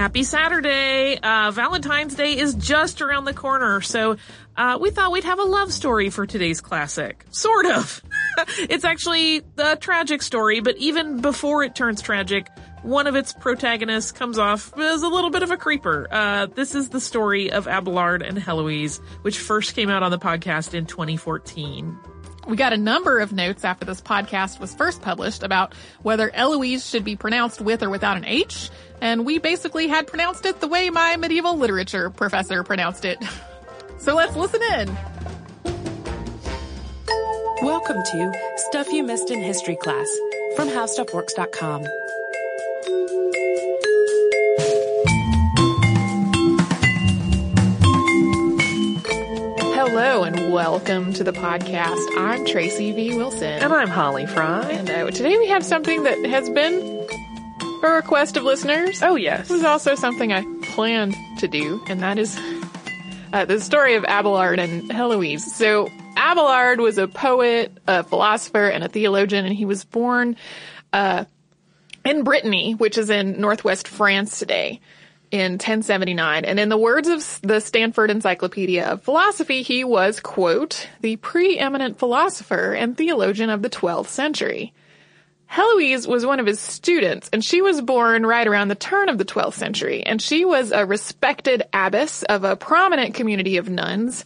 Happy 0.00 0.22
Saturday! 0.22 1.18
Uh, 1.18 1.50
Valentine's 1.50 2.14
Day 2.14 2.38
is 2.38 2.54
just 2.54 3.02
around 3.02 3.26
the 3.26 3.34
corner, 3.34 3.82
so 3.82 4.16
uh, 4.56 4.78
we 4.80 4.88
thought 4.88 5.12
we'd 5.12 5.24
have 5.24 5.38
a 5.38 5.44
love 5.44 5.70
story 5.74 6.08
for 6.08 6.24
today's 6.24 6.62
classic. 6.62 7.26
Sort 7.32 7.66
of. 7.66 8.02
it's 8.60 8.86
actually 8.86 9.42
a 9.58 9.76
tragic 9.76 10.22
story, 10.22 10.60
but 10.60 10.78
even 10.78 11.20
before 11.20 11.64
it 11.64 11.74
turns 11.74 12.00
tragic, 12.00 12.48
one 12.80 13.06
of 13.06 13.14
its 13.14 13.34
protagonists 13.34 14.10
comes 14.10 14.38
off 14.38 14.72
as 14.78 15.02
a 15.02 15.08
little 15.08 15.28
bit 15.28 15.42
of 15.42 15.50
a 15.50 15.58
creeper. 15.58 16.08
Uh, 16.10 16.46
this 16.46 16.74
is 16.74 16.88
the 16.88 17.00
story 17.00 17.52
of 17.52 17.66
Abelard 17.68 18.22
and 18.22 18.38
Heloise, 18.38 19.02
which 19.20 19.38
first 19.38 19.74
came 19.74 19.90
out 19.90 20.02
on 20.02 20.10
the 20.10 20.18
podcast 20.18 20.72
in 20.72 20.86
2014. 20.86 21.98
We 22.48 22.56
got 22.56 22.72
a 22.72 22.78
number 22.78 23.20
of 23.20 23.32
notes 23.32 23.64
after 23.64 23.84
this 23.84 24.00
podcast 24.00 24.60
was 24.60 24.74
first 24.74 25.02
published 25.02 25.42
about 25.42 25.74
whether 26.02 26.34
Eloise 26.34 26.88
should 26.88 27.04
be 27.04 27.14
pronounced 27.14 27.60
with 27.60 27.82
or 27.82 27.90
without 27.90 28.16
an 28.16 28.24
H, 28.24 28.70
and 29.00 29.24
we 29.24 29.38
basically 29.38 29.88
had 29.88 30.06
pronounced 30.06 30.46
it 30.46 30.60
the 30.60 30.68
way 30.68 30.90
my 30.90 31.16
medieval 31.16 31.56
literature 31.56 32.10
professor 32.10 32.62
pronounced 32.62 33.04
it. 33.04 33.18
So 33.98 34.14
let's 34.14 34.34
listen 34.34 34.62
in. 34.62 34.96
Welcome 37.62 38.02
to 38.02 38.32
Stuff 38.56 38.90
You 38.90 39.02
Missed 39.02 39.30
in 39.30 39.42
History 39.42 39.76
Class 39.76 40.08
from 40.56 40.68
HowStuffWorks.com. 40.68 41.84
Hello 49.74 50.24
and 50.24 50.52
welcome 50.52 51.12
to 51.12 51.22
the 51.22 51.32
podcast. 51.32 52.06
I'm 52.16 52.46
Tracy 52.46 52.92
V. 52.92 53.16
Wilson. 53.16 53.62
And 53.62 53.72
I'm 53.72 53.88
Holly 53.88 54.24
Fry. 54.26 54.62
And 54.70 54.88
uh, 54.88 55.10
today 55.10 55.36
we 55.36 55.48
have 55.48 55.64
something 55.64 56.04
that 56.04 56.24
has 56.26 56.48
been 56.48 56.99
a 57.82 57.92
request 57.92 58.36
of 58.36 58.44
listeners. 58.44 59.02
Oh, 59.02 59.16
yes. 59.16 59.50
It 59.50 59.52
was 59.52 59.64
also 59.64 59.94
something 59.94 60.32
I 60.32 60.44
planned 60.62 61.14
to 61.38 61.48
do, 61.48 61.82
and 61.88 62.00
that 62.00 62.18
is 62.18 62.38
uh, 63.32 63.44
the 63.44 63.60
story 63.60 63.94
of 63.94 64.04
Abelard 64.04 64.58
and 64.58 64.90
Heloise. 64.90 65.44
So 65.44 65.88
Abelard 66.16 66.80
was 66.80 66.98
a 66.98 67.08
poet, 67.08 67.76
a 67.86 68.02
philosopher, 68.04 68.66
and 68.66 68.84
a 68.84 68.88
theologian, 68.88 69.46
and 69.46 69.54
he 69.54 69.64
was 69.64 69.84
born 69.84 70.36
uh, 70.92 71.24
in 72.04 72.24
Brittany, 72.24 72.72
which 72.72 72.98
is 72.98 73.10
in 73.10 73.40
northwest 73.40 73.88
France 73.88 74.38
today, 74.38 74.80
in 75.30 75.52
1079. 75.52 76.44
And 76.44 76.58
in 76.58 76.68
the 76.68 76.76
words 76.76 77.08
of 77.08 77.40
the 77.42 77.60
Stanford 77.60 78.10
Encyclopedia 78.10 78.84
of 78.84 79.02
Philosophy, 79.02 79.62
he 79.62 79.84
was, 79.84 80.20
quote, 80.20 80.88
the 81.00 81.16
preeminent 81.16 81.98
philosopher 81.98 82.72
and 82.72 82.96
theologian 82.96 83.50
of 83.50 83.62
the 83.62 83.70
12th 83.70 84.08
century. 84.08 84.72
Heloise 85.50 86.06
was 86.06 86.24
one 86.24 86.38
of 86.38 86.46
his 86.46 86.60
students, 86.60 87.28
and 87.32 87.44
she 87.44 87.60
was 87.60 87.80
born 87.80 88.24
right 88.24 88.46
around 88.46 88.68
the 88.68 88.76
turn 88.76 89.08
of 89.08 89.18
the 89.18 89.24
12th 89.24 89.54
century, 89.54 90.04
and 90.04 90.22
she 90.22 90.44
was 90.44 90.70
a 90.70 90.86
respected 90.86 91.64
abbess 91.72 92.22
of 92.22 92.44
a 92.44 92.54
prominent 92.54 93.14
community 93.14 93.56
of 93.56 93.68
nuns. 93.68 94.24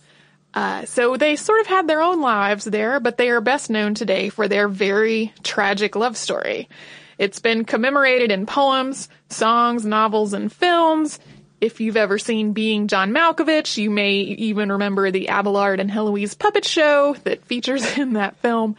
Uh, 0.53 0.85
so 0.85 1.17
they 1.17 1.35
sort 1.35 1.63
of 1.63 1.67
had 1.67 1.89
their 1.89 2.03
own 2.03 2.21
lives 2.21 2.67
there, 2.67 3.01
but 3.01 3.17
they 3.17 3.31
are 3.31 3.41
best 3.41 3.71
known 3.71 3.95
today 3.95 4.29
for 4.29 4.49
their 4.49 4.69
very 4.69 5.33
tragic 5.43 5.97
love 5.97 6.19
story. 6.19 6.69
It's 7.17 7.39
been 7.39 7.65
commemorated 7.65 8.31
in 8.31 8.45
poems, 8.45 9.09
songs, 9.31 9.87
novels, 9.87 10.35
and 10.35 10.53
films. 10.53 11.19
If 11.59 11.81
you've 11.81 11.97
ever 11.97 12.19
seen 12.19 12.53
Being 12.53 12.87
John 12.87 13.13
Malkovich, 13.13 13.79
you 13.79 13.89
may 13.89 14.17
even 14.17 14.71
remember 14.73 15.11
the 15.11 15.29
Abelard 15.29 15.81
and 15.81 15.91
Heloise 15.91 16.35
puppet 16.35 16.67
show 16.67 17.17
that 17.25 17.47
features 17.47 17.97
in 17.99 18.13
that 18.13 18.37
film. 18.37 18.77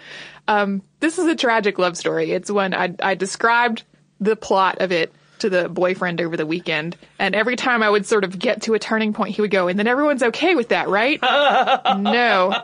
Um, 0.47 0.81
this 0.99 1.17
is 1.17 1.25
a 1.25 1.35
tragic 1.35 1.79
love 1.79 1.97
story. 1.97 2.31
It's 2.31 2.51
one 2.51 2.73
I, 2.73 2.93
I 3.01 3.15
described 3.15 3.83
the 4.19 4.35
plot 4.35 4.79
of 4.81 4.91
it 4.91 5.13
to 5.39 5.49
the 5.49 5.67
boyfriend 5.67 6.21
over 6.21 6.37
the 6.37 6.45
weekend, 6.45 6.95
and 7.19 7.35
every 7.35 7.55
time 7.55 7.83
I 7.83 7.89
would 7.89 8.05
sort 8.05 8.23
of 8.23 8.37
get 8.39 8.63
to 8.63 8.73
a 8.73 8.79
turning 8.79 9.13
point, 9.13 9.35
he 9.35 9.41
would 9.41 9.51
go, 9.51 9.67
"And 9.67 9.77
then 9.77 9.87
everyone's 9.87 10.23
okay 10.23 10.55
with 10.55 10.69
that, 10.69 10.87
right?" 10.87 11.19
no. 11.97 12.55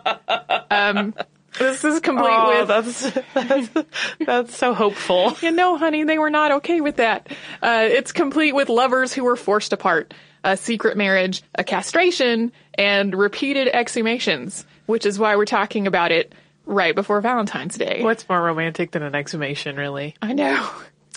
Um, 0.70 1.14
this 1.60 1.84
is 1.84 2.00
complete 2.00 2.30
Oh, 2.32 2.60
with 2.60 2.68
that's, 2.68 3.12
that's, 3.34 3.88
that's 4.26 4.58
so 4.58 4.74
hopeful. 4.74 5.36
you 5.42 5.52
know, 5.52 5.78
honey, 5.78 6.04
they 6.04 6.18
were 6.18 6.30
not 6.30 6.52
okay 6.54 6.80
with 6.82 6.98
that. 6.98 7.28
Uh, 7.62 7.88
it's 7.92 8.12
complete 8.12 8.56
with 8.56 8.70
lovers 8.70 9.12
who 9.12 9.26
were 9.26 9.36
forced 9.36 9.74
apart, 9.74 10.14
a 10.44 10.56
secret 10.56 10.96
marriage, 10.96 11.44
a 11.56 11.64
castration, 11.64 12.52
and 12.76 13.14
repeated 13.14 13.68
exhumations, 13.74 14.64
which 14.86 15.06
is 15.06 15.20
why 15.20 15.36
we're 15.36 15.46
talking 15.46 15.88
about 15.88 16.12
it 16.12 16.34
right 16.66 16.96
before 16.96 17.20
Valentine's 17.22 17.78
Day. 17.78 18.02
What's 18.04 18.28
more 18.30 18.42
romantic 18.42 18.92
than 18.92 19.04
an 19.04 19.16
exhumation, 19.16 19.76
really? 19.76 20.16
I 20.22 20.34
know. 20.34 20.70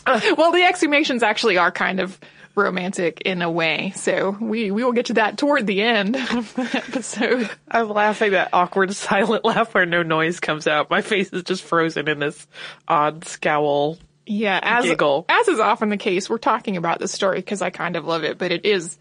well, 0.06 0.52
the 0.52 0.60
exhumations 0.70 1.22
actually 1.22 1.56
are 1.58 1.70
kind 1.70 2.00
of 2.00 2.18
romantic 2.56 3.20
in 3.22 3.42
a 3.42 3.50
way, 3.50 3.92
so 3.96 4.36
we, 4.40 4.70
we 4.70 4.84
will 4.84 4.92
get 4.92 5.06
to 5.06 5.14
that 5.14 5.38
toward 5.38 5.66
the 5.66 5.82
end 5.82 6.14
of 6.16 6.54
the 6.54 6.62
episode. 6.86 7.50
I'm 7.70 7.88
laughing 7.88 8.32
that 8.32 8.50
awkward 8.52 8.92
silent 8.94 9.44
laugh 9.44 9.74
where 9.74 9.86
no 9.86 10.02
noise 10.02 10.40
comes 10.40 10.66
out. 10.66 10.88
My 10.90 11.00
face 11.02 11.30
is 11.32 11.42
just 11.42 11.62
frozen 11.64 12.08
in 12.08 12.18
this 12.20 12.46
odd 12.86 13.24
scowl. 13.24 13.98
Yeah, 14.26 14.58
as 14.62 14.84
Giggle. 14.84 15.26
as 15.28 15.48
is 15.48 15.58
often 15.60 15.88
the 15.90 15.96
case, 15.96 16.30
we're 16.30 16.38
talking 16.38 16.76
about 16.76 16.98
this 16.98 17.12
story 17.12 17.38
because 17.38 17.60
I 17.60 17.70
kind 17.70 17.96
of 17.96 18.06
love 18.06 18.24
it, 18.24 18.38
but 18.38 18.52
it 18.52 18.64
is 18.64 18.96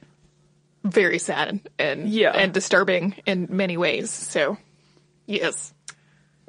very 0.83 1.17
sad 1.19 1.61
and 1.79 2.09
Yeah. 2.09 2.31
and 2.31 2.53
disturbing 2.53 3.15
in 3.25 3.47
many 3.51 3.77
ways. 3.77 4.09
So, 4.11 4.57
yes, 5.25 5.72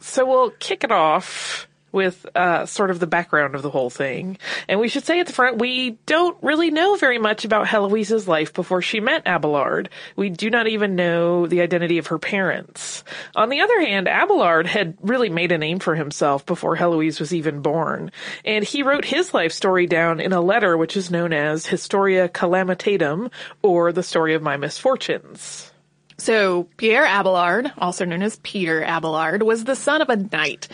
So 0.01 0.27
we'll 0.27 0.51
kick 0.51 0.85
it 0.85 0.93
off 0.93 1.69
with 1.95 2.27
uh, 2.35 2.67
sort 2.67 2.91
of 2.91 2.99
the 2.99 3.07
background 3.07 3.55
of 3.55 3.63
the 3.63 3.71
whole 3.71 3.89
thing. 3.89 4.37
And 4.69 4.81
we 4.81 4.89
should 4.89 5.05
say 5.05 5.21
at 5.21 5.29
the 5.29 5.33
front, 5.33 5.61
we 5.61 5.93
don't 6.07 6.37
really 6.43 6.73
know 6.73 6.97
very 6.97 7.19
much 7.19 7.45
about 7.45 7.69
Heloise's 7.69 8.27
life 8.27 8.53
before 8.53 8.83
she 8.83 8.99
met 8.99 9.23
Abelard. 9.27 9.89
We 10.17 10.29
do 10.29 10.51
not 10.51 10.67
even 10.67 10.97
know 10.97 11.47
the 11.47 11.61
identity 11.61 11.99
of 11.99 12.09
her 12.09 12.19
parents. 12.19 13.05
On 13.37 13.49
the 13.49 13.61
other 13.61 13.81
hand, 13.81 14.09
Abelard 14.09 14.67
had 14.67 14.99
really 15.03 15.29
made 15.29 15.53
a 15.53 15.59
name 15.59 15.79
for 15.79 15.95
himself 15.95 16.45
before 16.45 16.75
Heloise 16.75 17.21
was 17.21 17.33
even 17.33 17.63
born. 17.63 18.11
And 18.45 18.65
he 18.65 18.83
wrote 18.83 19.05
his 19.05 19.33
life 19.33 19.53
story 19.53 19.87
down 19.87 20.19
in 20.19 20.33
a 20.33 20.41
letter 20.41 20.77
which 20.77 20.97
is 20.97 21.13
known 21.13 21.33
as 21.33 21.67
Historia 21.67 22.29
Calamitatum, 22.29 23.31
or 23.63 23.93
the 23.93 24.03
story 24.03 24.35
of 24.35 24.43
my 24.43 24.57
misfortunes. 24.57 25.71
So 26.19 26.69
Pierre 26.77 27.07
Abelard, 27.07 27.73
also 27.79 28.05
known 28.05 28.23
as 28.23 28.39
Peter 28.43 28.83
Abelard, 28.83 29.43
was 29.43 29.65
the 29.65 29.77
son 29.77 30.01
of 30.01 30.09
a 30.09 30.17
knight, 30.17 30.69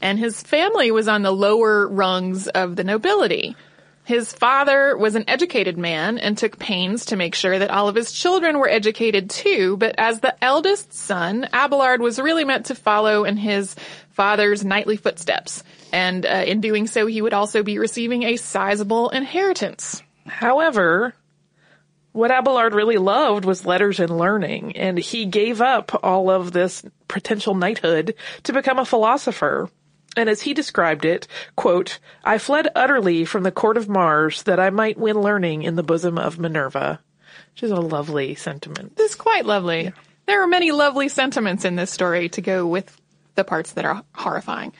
and 0.00 0.18
his 0.18 0.42
family 0.42 0.90
was 0.90 1.08
on 1.08 1.22
the 1.22 1.32
lower 1.32 1.86
rungs 1.86 2.48
of 2.48 2.76
the 2.76 2.84
nobility. 2.84 3.56
His 4.04 4.32
father 4.32 4.96
was 4.96 5.16
an 5.16 5.24
educated 5.26 5.76
man 5.76 6.18
and 6.18 6.38
took 6.38 6.60
pains 6.60 7.06
to 7.06 7.16
make 7.16 7.34
sure 7.34 7.58
that 7.58 7.70
all 7.70 7.88
of 7.88 7.96
his 7.96 8.12
children 8.12 8.58
were 8.58 8.68
educated 8.68 9.30
too, 9.30 9.76
but 9.76 9.96
as 9.98 10.20
the 10.20 10.36
eldest 10.42 10.94
son, 10.94 11.48
Abelard 11.52 12.00
was 12.00 12.20
really 12.20 12.44
meant 12.44 12.66
to 12.66 12.76
follow 12.76 13.24
in 13.24 13.36
his 13.36 13.74
father's 14.10 14.64
knightly 14.64 14.96
footsteps. 14.96 15.64
And 15.92 16.24
uh, 16.24 16.44
in 16.46 16.60
doing 16.60 16.86
so, 16.86 17.06
he 17.06 17.20
would 17.20 17.34
also 17.34 17.64
be 17.64 17.78
receiving 17.78 18.22
a 18.22 18.36
sizable 18.36 19.10
inheritance. 19.10 20.02
However, 20.24 21.12
what 22.16 22.30
Abelard 22.30 22.74
really 22.74 22.96
loved 22.96 23.44
was 23.44 23.66
letters 23.66 24.00
and 24.00 24.16
learning, 24.16 24.76
and 24.76 24.96
he 24.96 25.26
gave 25.26 25.60
up 25.60 26.00
all 26.02 26.30
of 26.30 26.52
this 26.52 26.82
potential 27.08 27.54
knighthood 27.54 28.14
to 28.44 28.52
become 28.54 28.78
a 28.78 28.86
philosopher. 28.86 29.68
And 30.16 30.30
as 30.30 30.40
he 30.40 30.54
described 30.54 31.04
it, 31.04 31.28
quote, 31.56 31.98
I 32.24 32.38
fled 32.38 32.68
utterly 32.74 33.26
from 33.26 33.42
the 33.42 33.52
court 33.52 33.76
of 33.76 33.88
Mars 33.88 34.44
that 34.44 34.58
I 34.58 34.70
might 34.70 34.96
win 34.96 35.20
learning 35.20 35.62
in 35.62 35.76
the 35.76 35.82
bosom 35.82 36.16
of 36.16 36.38
Minerva. 36.38 37.00
Which 37.52 37.62
is 37.64 37.70
a 37.70 37.76
lovely 37.76 38.34
sentiment. 38.34 38.96
This 38.96 39.10
is 39.10 39.16
quite 39.16 39.44
lovely. 39.44 39.92
There 40.26 40.42
are 40.42 40.46
many 40.46 40.72
lovely 40.72 41.10
sentiments 41.10 41.66
in 41.66 41.76
this 41.76 41.90
story 41.90 42.30
to 42.30 42.40
go 42.40 42.66
with 42.66 42.98
the 43.34 43.44
parts 43.44 43.72
that 43.72 43.84
are 43.84 44.02
horrifying. 44.14 44.72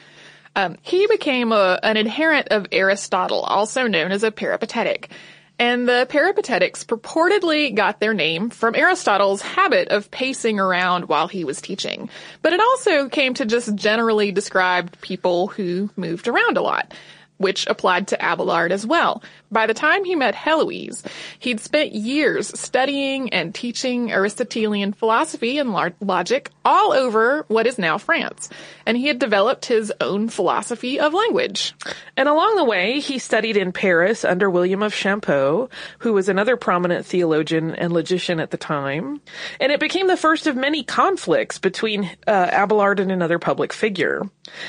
Um, 0.57 0.79
he 0.81 1.07
became 1.07 1.53
a, 1.53 1.79
an 1.83 1.99
adherent 1.99 2.49
of 2.49 2.67
Aristotle, 2.73 3.41
also 3.41 3.87
known 3.89 4.11
as 4.11 4.23
a 4.25 4.31
peripatetic. 4.31 5.11
And 5.59 5.89
the 5.89 6.07
peripatetics 6.11 6.85
purportedly 6.85 7.75
got 7.75 7.99
their 7.99 8.13
name 8.13 8.51
from 8.51 8.75
Aristotle's 8.75 9.41
habit 9.41 9.89
of 9.89 10.11
pacing 10.11 10.61
around 10.61 11.09
while 11.09 11.29
he 11.29 11.45
was 11.45 11.63
teaching. 11.63 12.11
But 12.43 12.53
it 12.53 12.61
also 12.61 13.09
came 13.09 13.33
to 13.35 13.47
just 13.47 13.75
generally 13.75 14.33
describe 14.33 15.01
people 15.01 15.47
who 15.49 15.89
moved 15.97 16.29
around 16.29 16.59
a 16.59 16.63
lot, 16.63 16.93
which 17.39 17.67
applied 17.69 18.09
to 18.09 18.19
Abelard 18.23 18.71
as 18.71 18.87
well. 18.87 19.23
By 19.51 19.67
the 19.67 19.75
time 19.75 20.05
he 20.05 20.15
met 20.15 20.35
Heloise, 20.35 21.05
he'd 21.39 21.61
spent 21.61 21.95
years 21.95 22.59
studying 22.59 23.33
and 23.33 23.55
teaching 23.55 24.13
Aristotelian 24.13 24.93
philosophy 24.93 25.59
and 25.59 25.73
logic 26.01 26.51
all 26.65 26.93
over 26.93 27.45
what 27.49 27.67
is 27.67 27.79
now 27.79 27.99
France. 27.99 28.49
And 28.87 28.97
he 28.97 29.07
had 29.07 29.19
developed 29.19 29.67
his 29.67 29.93
own 30.01 30.29
philosophy 30.29 30.99
of 30.99 31.15
language. 31.15 31.75
And 32.17 32.29
along 32.29 32.57
the 32.57 32.65
way, 32.65 33.01
he 33.01 33.19
studied 33.19 33.57
in 33.57 33.73
Paris 33.73 34.25
under 34.25 34.51
William 34.51 34.83
of 34.83 34.95
Champeaux, 34.95 35.71
who 35.99 36.13
was 36.13 36.29
another 36.29 36.57
prominent 36.57 37.07
theologian 37.07 37.75
and 37.75 37.93
logician 37.93 38.41
at 38.41 38.51
the 38.51 38.57
time. 38.57 39.21
And 39.61 39.71
it 39.71 39.81
became 39.81 40.09
the 40.09 40.17
first 40.17 40.47
of 40.47 40.57
many 40.57 40.83
conflicts 40.83 41.59
between 41.59 42.11
uh, 42.27 42.49
Abelard 42.53 43.01
and 43.01 43.13
another 43.13 43.39
public 43.39 43.73
figure. 43.73 44.23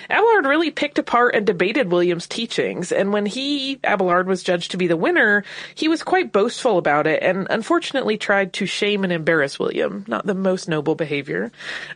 Abelard 0.10 0.46
really 0.46 0.72
picked 0.72 1.00
apart 1.00 1.36
and 1.36 1.46
debated 1.46 1.92
William's 1.92 2.28
teachings. 2.28 2.92
And 2.92 3.14
when 3.14 3.26
he, 3.26 3.80
Abelard, 3.84 4.28
was 4.28 4.44
judged 4.44 4.67
to 4.70 4.78
be 4.78 4.88
the 4.88 4.98
winner, 4.98 5.44
he 5.76 5.88
was 5.88 6.04
quite 6.04 6.32
boastful 6.32 6.78
about 6.78 7.08
it 7.08 7.24
and 7.24 7.48
unfortunately 7.50 8.18
tried 8.18 8.54
to 8.54 8.66
shame 8.66 9.04
and 9.04 9.14
embarrass 9.14 9.60
William. 9.60 10.06
Not 10.08 10.26
the 10.26 10.34
most 10.34 10.68
noble 10.68 10.96
behavior. 10.96 11.52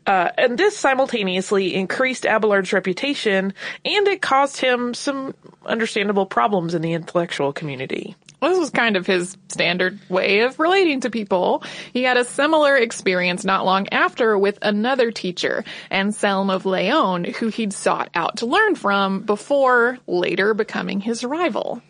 Uh, 0.06 0.29
and 0.38 0.57
this 0.57 0.77
simultaneously 0.77 1.73
increased 1.73 2.25
Abelard's 2.25 2.73
reputation 2.73 3.53
and 3.85 4.07
it 4.07 4.21
caused 4.21 4.57
him 4.57 4.94
some 4.94 5.33
understandable 5.65 6.25
problems 6.25 6.73
in 6.73 6.81
the 6.81 6.94
intellectual 6.94 7.53
community. 7.53 8.15
This 8.41 8.57
was 8.57 8.71
kind 8.71 8.97
of 8.97 9.06
his 9.06 9.38
standard 9.50 10.00
way 10.09 10.39
of 10.39 10.59
relating 10.59 11.01
to 11.01 11.12
people. 11.12 11.63
He 11.94 12.01
had 12.01 12.17
a 12.17 12.25
similar 12.25 12.75
experience 12.75 13.45
not 13.45 13.65
long 13.65 13.88
after 13.89 14.35
with 14.35 14.57
another 14.63 15.12
teacher, 15.12 15.63
Anselm 15.91 16.50
of 16.50 16.65
Laon, 16.65 17.24
who 17.24 17.50
he'd 17.50 17.71
sought 17.71 18.09
out 18.15 18.38
to 18.38 18.47
learn 18.47 18.74
from 18.74 19.21
before 19.21 20.00
later 20.07 20.56
becoming 20.56 21.01
his 21.01 21.24
rival. 21.24 21.83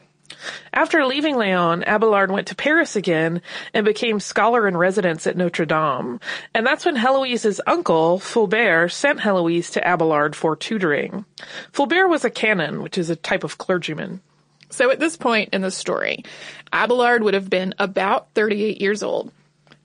After 0.73 1.05
leaving 1.05 1.35
Laon, 1.35 1.83
Abelard 1.85 2.31
went 2.31 2.47
to 2.47 2.55
Paris 2.55 2.95
again 2.95 3.41
and 3.73 3.85
became 3.85 4.19
scholar 4.19 4.67
in 4.67 4.77
residence 4.77 5.27
at 5.27 5.37
Notre 5.37 5.65
Dame. 5.65 6.19
And 6.53 6.65
that's 6.65 6.85
when 6.85 6.95
Heloise's 6.95 7.61
uncle, 7.67 8.19
Fulbert, 8.19 8.91
sent 8.91 9.19
Heloise 9.19 9.71
to 9.71 9.81
Abelard 9.87 10.35
for 10.35 10.55
tutoring. 10.55 11.25
Fulbert 11.71 12.09
was 12.09 12.25
a 12.25 12.29
canon, 12.29 12.81
which 12.81 12.97
is 12.97 13.09
a 13.09 13.15
type 13.15 13.43
of 13.43 13.57
clergyman. 13.57 14.21
So 14.69 14.89
at 14.89 14.99
this 14.99 15.17
point 15.17 15.49
in 15.53 15.61
the 15.61 15.71
story, 15.71 16.23
Abelard 16.71 17.23
would 17.23 17.33
have 17.33 17.49
been 17.49 17.75
about 17.77 18.29
38 18.33 18.79
years 18.79 19.03
old. 19.03 19.31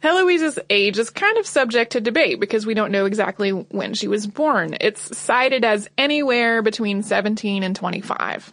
Heloise's 0.02 0.58
age 0.70 0.98
is 0.98 1.10
kind 1.10 1.38
of 1.38 1.46
subject 1.46 1.92
to 1.92 2.00
debate 2.00 2.38
because 2.38 2.66
we 2.66 2.74
don't 2.74 2.92
know 2.92 3.06
exactly 3.06 3.50
when 3.50 3.94
she 3.94 4.06
was 4.06 4.26
born. 4.26 4.76
It's 4.80 5.16
cited 5.16 5.64
as 5.64 5.88
anywhere 5.98 6.62
between 6.62 7.02
17 7.02 7.62
and 7.62 7.74
25. 7.74 8.52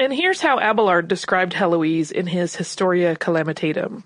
And 0.00 0.14
here's 0.14 0.40
how 0.40 0.58
Abelard 0.58 1.08
described 1.08 1.52
Heloise 1.52 2.10
in 2.10 2.26
his 2.26 2.56
Historia 2.56 3.14
Calamitatum. 3.16 4.04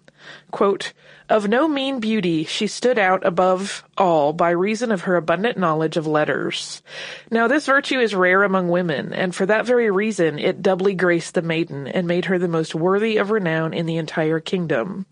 Quote, 0.50 0.93
of 1.29 1.46
no 1.46 1.69
mean 1.69 2.00
beauty, 2.00 2.43
she 2.43 2.67
stood 2.67 2.99
out 2.99 3.25
above 3.25 3.85
all 3.96 4.32
by 4.32 4.50
reason 4.50 4.91
of 4.91 5.02
her 5.02 5.14
abundant 5.14 5.56
knowledge 5.56 5.96
of 5.96 6.05
letters. 6.05 6.82
Now 7.31 7.46
this 7.46 7.67
virtue 7.67 8.00
is 8.00 8.12
rare 8.12 8.43
among 8.43 8.70
women, 8.70 9.12
and 9.12 9.32
for 9.32 9.46
that 9.46 9.67
very 9.67 9.88
reason 9.88 10.41
it 10.41 10.62
doubly 10.62 10.94
graced 10.94 11.35
the 11.35 11.43
maiden, 11.43 11.87
and 11.87 12.08
made 12.08 12.25
her 12.25 12.40
the 12.40 12.49
most 12.49 12.75
worthy 12.75 13.17
of 13.17 13.31
renown 13.31 13.73
in 13.73 13.87
the 13.87 13.97
entire 13.97 14.40
kingdom. 14.40 15.06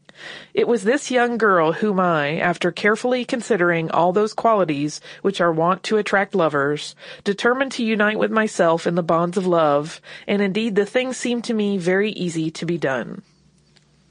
It 0.55 0.69
was 0.69 0.85
this 0.85 1.11
young 1.11 1.39
girl 1.39 1.73
whom 1.73 1.99
I, 1.99 2.37
after 2.39 2.71
carefully 2.71 3.25
considering 3.25 3.91
all 3.91 4.13
those 4.13 4.35
qualities 4.35 5.01
which 5.23 5.41
are 5.41 5.53
wont 5.53 5.83
to 5.85 5.99
attract 5.99 6.35
lovers, 6.35 6.95
determined 7.25 7.73
to 7.73 7.85
unite 7.85 8.19
with 8.19 8.31
myself 8.31 8.87
in 8.87 8.95
the 8.95 9.03
bonds 9.03 9.37
of 9.37 9.47
love, 9.47 10.01
and 10.27 10.43
indeed 10.43 10.75
the 10.75 10.87
thing 10.87 11.13
seemed 11.13 11.45
to 11.45 11.55
me 11.55 11.79
very 11.79 12.11
easy 12.13 12.51
to 12.53 12.67
be 12.67 12.79
done. 12.79 13.23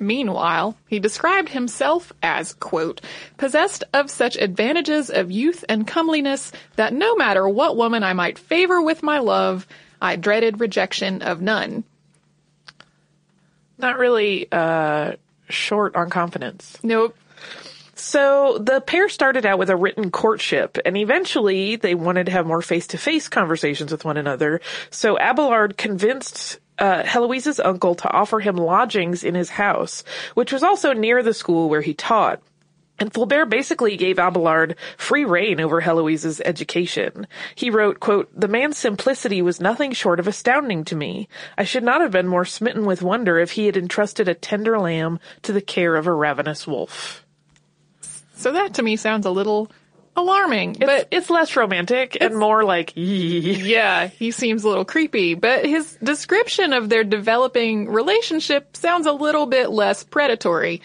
Meanwhile, 0.01 0.75
he 0.87 0.97
described 0.97 1.49
himself 1.49 2.11
as, 2.23 2.53
quote, 2.53 3.01
possessed 3.37 3.83
of 3.93 4.09
such 4.09 4.35
advantages 4.35 5.11
of 5.11 5.29
youth 5.29 5.63
and 5.69 5.85
comeliness 5.85 6.51
that 6.75 6.91
no 6.91 7.15
matter 7.15 7.47
what 7.47 7.77
woman 7.77 8.03
I 8.03 8.13
might 8.13 8.39
favor 8.39 8.81
with 8.81 9.03
my 9.03 9.19
love, 9.19 9.67
I 10.01 10.15
dreaded 10.15 10.59
rejection 10.59 11.21
of 11.21 11.39
none. 11.39 11.83
Not 13.77 13.99
really, 13.99 14.47
uh, 14.51 15.13
short 15.53 15.95
on 15.95 16.09
confidence. 16.09 16.77
Nope. 16.83 17.15
So 17.95 18.57
the 18.57 18.81
pair 18.81 19.09
started 19.09 19.45
out 19.45 19.59
with 19.59 19.69
a 19.69 19.75
written 19.75 20.09
courtship 20.09 20.77
and 20.85 20.97
eventually 20.97 21.75
they 21.75 21.93
wanted 21.93 22.25
to 22.25 22.31
have 22.31 22.47
more 22.47 22.61
face-to-face 22.61 23.29
conversations 23.29 23.91
with 23.91 24.05
one 24.05 24.17
another. 24.17 24.61
So 24.89 25.19
Abelard 25.19 25.77
convinced 25.77 26.59
uh, 26.79 27.03
Heloise's 27.03 27.59
uncle 27.59 27.93
to 27.95 28.11
offer 28.11 28.39
him 28.39 28.55
lodgings 28.55 29.23
in 29.23 29.35
his 29.35 29.51
house, 29.51 30.03
which 30.33 30.51
was 30.51 30.63
also 30.63 30.93
near 30.93 31.21
the 31.21 31.33
school 31.33 31.69
where 31.69 31.81
he 31.81 31.93
taught. 31.93 32.41
And 33.01 33.11
Fulbert 33.11 33.49
basically 33.49 33.97
gave 33.97 34.19
Abelard 34.19 34.75
free 34.95 35.25
rein 35.25 35.59
over 35.59 35.81
Heloise's 35.81 36.39
education. 36.45 37.25
He 37.55 37.71
wrote, 37.71 37.99
quote, 37.99 38.29
The 38.39 38.47
man's 38.47 38.77
simplicity 38.77 39.41
was 39.41 39.59
nothing 39.59 39.91
short 39.91 40.19
of 40.19 40.27
astounding 40.27 40.83
to 40.85 40.95
me. 40.95 41.27
I 41.57 41.63
should 41.63 41.83
not 41.83 42.01
have 42.01 42.11
been 42.11 42.27
more 42.27 42.45
smitten 42.45 42.85
with 42.85 43.01
wonder 43.01 43.39
if 43.39 43.53
he 43.53 43.65
had 43.65 43.75
entrusted 43.75 44.29
a 44.29 44.35
tender 44.35 44.77
lamb 44.77 45.19
to 45.41 45.51
the 45.51 45.61
care 45.61 45.95
of 45.95 46.05
a 46.05 46.13
ravenous 46.13 46.67
wolf. 46.67 47.25
So 48.35 48.51
that 48.51 48.75
to 48.75 48.83
me 48.83 48.97
sounds 48.97 49.25
a 49.25 49.31
little 49.31 49.71
alarming, 50.15 50.71
It's, 50.71 50.85
but 50.85 51.07
it's 51.09 51.29
less 51.31 51.55
romantic 51.55 52.17
and 52.21 52.37
more 52.37 52.63
like, 52.63 52.95
"Yee." 52.95 53.55
yeah, 53.63 54.07
he 54.07 54.29
seems 54.29 54.63
a 54.63 54.69
little 54.69 54.85
creepy, 54.85 55.33
but 55.33 55.65
his 55.65 55.97
description 56.03 56.73
of 56.73 56.89
their 56.89 57.03
developing 57.03 57.89
relationship 57.89 58.77
sounds 58.77 59.07
a 59.07 59.11
little 59.11 59.47
bit 59.47 59.71
less 59.71 60.03
predatory. 60.03 60.81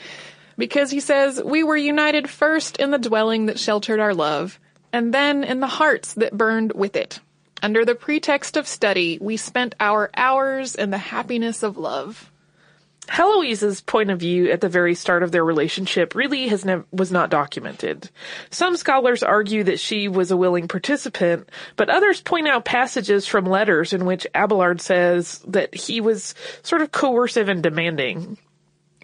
Because 0.58 0.90
he 0.90 1.00
says, 1.00 1.42
we 1.42 1.62
were 1.62 1.76
united 1.76 2.30
first 2.30 2.78
in 2.78 2.90
the 2.90 2.98
dwelling 2.98 3.46
that 3.46 3.58
sheltered 3.58 4.00
our 4.00 4.14
love, 4.14 4.58
and 4.92 5.12
then 5.12 5.44
in 5.44 5.60
the 5.60 5.66
hearts 5.66 6.14
that 6.14 6.36
burned 6.36 6.72
with 6.72 6.96
it. 6.96 7.20
Under 7.62 7.84
the 7.84 7.94
pretext 7.94 8.56
of 8.56 8.68
study, 8.68 9.18
we 9.20 9.36
spent 9.36 9.74
our 9.80 10.10
hours 10.14 10.74
in 10.74 10.90
the 10.90 10.98
happiness 10.98 11.62
of 11.62 11.76
love. 11.76 12.30
Heloise's 13.08 13.80
point 13.80 14.10
of 14.10 14.18
view 14.18 14.50
at 14.50 14.60
the 14.60 14.68
very 14.68 14.94
start 14.94 15.22
of 15.22 15.30
their 15.30 15.44
relationship 15.44 16.14
really 16.14 16.48
has 16.48 16.64
nev- 16.64 16.84
was 16.90 17.12
not 17.12 17.30
documented. 17.30 18.10
Some 18.50 18.76
scholars 18.76 19.22
argue 19.22 19.64
that 19.64 19.78
she 19.78 20.08
was 20.08 20.30
a 20.30 20.36
willing 20.36 20.66
participant, 20.66 21.48
but 21.76 21.88
others 21.88 22.20
point 22.20 22.48
out 22.48 22.64
passages 22.64 23.26
from 23.26 23.44
letters 23.44 23.92
in 23.92 24.06
which 24.06 24.26
Abelard 24.34 24.80
says 24.80 25.38
that 25.46 25.74
he 25.74 26.00
was 26.00 26.34
sort 26.62 26.82
of 26.82 26.90
coercive 26.90 27.48
and 27.48 27.62
demanding. 27.62 28.38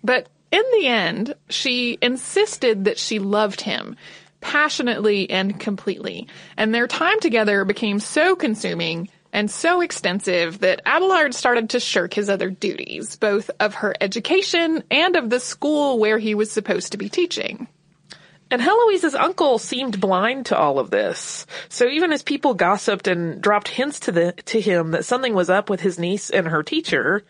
But 0.02 0.28
in 0.52 0.62
the 0.72 0.86
end, 0.86 1.34
she 1.48 1.98
insisted 2.00 2.84
that 2.84 2.98
she 2.98 3.18
loved 3.18 3.62
him 3.62 3.96
passionately 4.42 5.30
and 5.30 5.58
completely. 5.58 6.28
And 6.56 6.74
their 6.74 6.86
time 6.86 7.18
together 7.20 7.64
became 7.64 7.98
so 7.98 8.36
consuming 8.36 9.08
and 9.32 9.50
so 9.50 9.80
extensive 9.80 10.58
that 10.58 10.82
Abelard 10.84 11.34
started 11.34 11.70
to 11.70 11.80
shirk 11.80 12.12
his 12.12 12.28
other 12.28 12.50
duties, 12.50 13.16
both 13.16 13.50
of 13.60 13.76
her 13.76 13.94
education 14.00 14.84
and 14.90 15.16
of 15.16 15.30
the 15.30 15.40
school 15.40 15.98
where 15.98 16.18
he 16.18 16.34
was 16.34 16.52
supposed 16.52 16.92
to 16.92 16.98
be 16.98 17.08
teaching. 17.08 17.66
And 18.50 18.60
Heloise's 18.60 19.14
uncle 19.14 19.58
seemed 19.58 19.98
blind 19.98 20.46
to 20.46 20.58
all 20.58 20.78
of 20.78 20.90
this. 20.90 21.46
So 21.70 21.86
even 21.86 22.12
as 22.12 22.22
people 22.22 22.52
gossiped 22.52 23.08
and 23.08 23.40
dropped 23.40 23.68
hints 23.68 24.00
to 24.00 24.12
the 24.12 24.32
to 24.44 24.60
him 24.60 24.90
that 24.90 25.06
something 25.06 25.32
was 25.32 25.48
up 25.48 25.70
with 25.70 25.80
his 25.80 25.98
niece 25.98 26.28
and 26.28 26.46
her 26.46 26.62
teacher, 26.62 27.24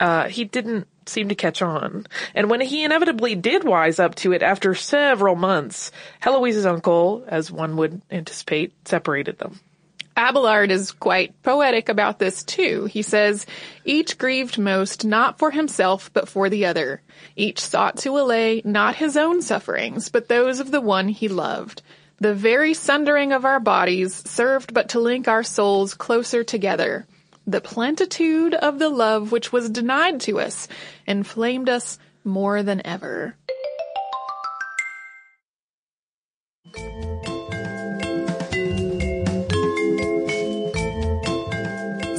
uh, 0.00 0.28
he 0.28 0.42
didn't 0.42 0.88
seem 1.08 1.28
to 1.28 1.34
catch 1.34 1.62
on. 1.62 2.06
And 2.34 2.50
when 2.50 2.60
he 2.60 2.84
inevitably 2.84 3.34
did 3.34 3.64
wise 3.64 3.98
up 3.98 4.14
to 4.16 4.32
it 4.32 4.42
after 4.42 4.74
several 4.74 5.36
months, 5.36 5.90
Heloise's 6.20 6.66
uncle, 6.66 7.24
as 7.26 7.50
one 7.50 7.76
would 7.76 8.02
anticipate, 8.10 8.72
separated 8.86 9.38
them. 9.38 9.60
Abelard 10.16 10.70
is 10.70 10.92
quite 10.92 11.42
poetic 11.42 11.88
about 11.88 12.18
this 12.20 12.44
too. 12.44 12.84
He 12.84 13.02
says, 13.02 13.46
each 13.84 14.16
grieved 14.16 14.58
most 14.58 15.04
not 15.04 15.38
for 15.38 15.50
himself 15.50 16.12
but 16.12 16.28
for 16.28 16.48
the 16.48 16.66
other. 16.66 17.02
Each 17.34 17.58
sought 17.58 17.96
to 17.98 18.16
allay 18.18 18.62
not 18.64 18.94
his 18.94 19.16
own 19.16 19.42
sufferings, 19.42 20.08
but 20.08 20.28
those 20.28 20.60
of 20.60 20.70
the 20.70 20.80
one 20.80 21.08
he 21.08 21.26
loved. 21.26 21.82
The 22.18 22.34
very 22.34 22.74
sundering 22.74 23.32
of 23.32 23.44
our 23.44 23.58
bodies 23.58 24.14
served 24.14 24.72
but 24.72 24.90
to 24.90 25.00
link 25.00 25.26
our 25.26 25.42
souls 25.42 25.94
closer 25.94 26.44
together. 26.44 27.06
The 27.46 27.60
plenitude 27.60 28.54
of 28.54 28.78
the 28.78 28.88
love 28.88 29.30
which 29.30 29.52
was 29.52 29.68
denied 29.68 30.20
to 30.22 30.40
us 30.40 30.66
inflamed 31.06 31.68
us 31.68 31.98
more 32.24 32.62
than 32.62 32.80
ever. 32.86 33.36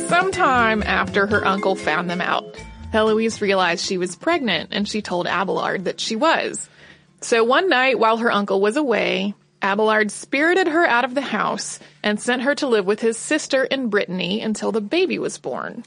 Sometime 0.08 0.84
after 0.84 1.26
her 1.26 1.44
uncle 1.44 1.76
found 1.76 2.08
them 2.08 2.22
out, 2.22 2.46
Heloise 2.92 3.42
realized 3.42 3.84
she 3.84 3.98
was 3.98 4.16
pregnant 4.16 4.70
and 4.74 4.88
she 4.88 5.02
told 5.02 5.26
Abelard 5.26 5.86
that 5.86 6.00
she 6.00 6.16
was. 6.16 6.70
So 7.22 7.44
one 7.44 7.68
night 7.68 7.98
while 7.98 8.18
her 8.18 8.32
uncle 8.32 8.62
was 8.62 8.78
away, 8.78 9.34
Abelard 9.66 10.12
spirited 10.12 10.68
her 10.68 10.86
out 10.86 11.06
of 11.06 11.16
the 11.16 11.22
house 11.22 11.80
and 12.04 12.20
sent 12.20 12.44
her 12.44 12.54
to 12.54 12.68
live 12.68 12.86
with 12.86 13.00
his 13.00 13.18
sister 13.18 13.64
in 13.64 13.90
Brittany 13.90 14.40
until 14.40 14.72
the 14.72 14.80
baby 14.80 15.18
was 15.18 15.40
born. 15.40 15.84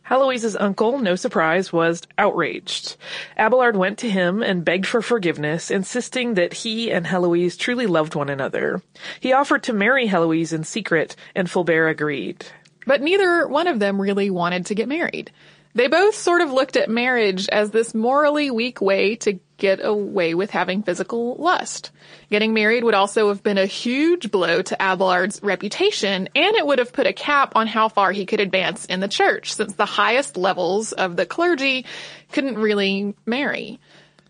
Heloise's 0.00 0.56
uncle, 0.56 0.98
no 0.98 1.14
surprise, 1.14 1.70
was 1.70 2.00
outraged. 2.16 2.96
Abelard 3.36 3.76
went 3.76 3.98
to 3.98 4.08
him 4.08 4.42
and 4.42 4.64
begged 4.64 4.86
for 4.86 5.02
forgiveness, 5.02 5.70
insisting 5.70 6.34
that 6.34 6.54
he 6.54 6.90
and 6.90 7.06
Heloise 7.06 7.58
truly 7.58 7.86
loved 7.86 8.14
one 8.14 8.30
another. 8.30 8.80
He 9.20 9.34
offered 9.34 9.64
to 9.64 9.74
marry 9.74 10.06
Heloise 10.06 10.54
in 10.54 10.64
secret, 10.64 11.14
and 11.34 11.50
Fulbert 11.50 11.90
agreed. 11.90 12.46
But 12.86 13.02
neither 13.02 13.46
one 13.46 13.66
of 13.66 13.78
them 13.78 14.00
really 14.00 14.30
wanted 14.30 14.64
to 14.66 14.74
get 14.74 14.88
married. 14.88 15.30
They 15.74 15.88
both 15.88 16.14
sort 16.14 16.40
of 16.40 16.50
looked 16.50 16.78
at 16.78 16.88
marriage 16.88 17.46
as 17.50 17.72
this 17.72 17.94
morally 17.94 18.50
weak 18.50 18.80
way 18.80 19.16
to 19.16 19.38
get 19.58 19.84
away 19.84 20.34
with 20.34 20.50
having 20.50 20.82
physical 20.82 21.34
lust. 21.34 21.90
Getting 22.30 22.54
married 22.54 22.84
would 22.84 22.94
also 22.94 23.28
have 23.28 23.42
been 23.42 23.58
a 23.58 23.66
huge 23.66 24.30
blow 24.30 24.62
to 24.62 24.82
Abelard's 24.82 25.42
reputation, 25.42 26.28
and 26.34 26.56
it 26.56 26.66
would 26.66 26.78
have 26.78 26.92
put 26.92 27.06
a 27.06 27.12
cap 27.12 27.52
on 27.56 27.66
how 27.66 27.88
far 27.88 28.12
he 28.12 28.24
could 28.24 28.40
advance 28.40 28.86
in 28.86 29.00
the 29.00 29.08
church, 29.08 29.52
since 29.52 29.74
the 29.74 29.84
highest 29.84 30.36
levels 30.36 30.92
of 30.92 31.16
the 31.16 31.26
clergy 31.26 31.84
couldn't 32.32 32.56
really 32.56 33.14
marry. 33.26 33.78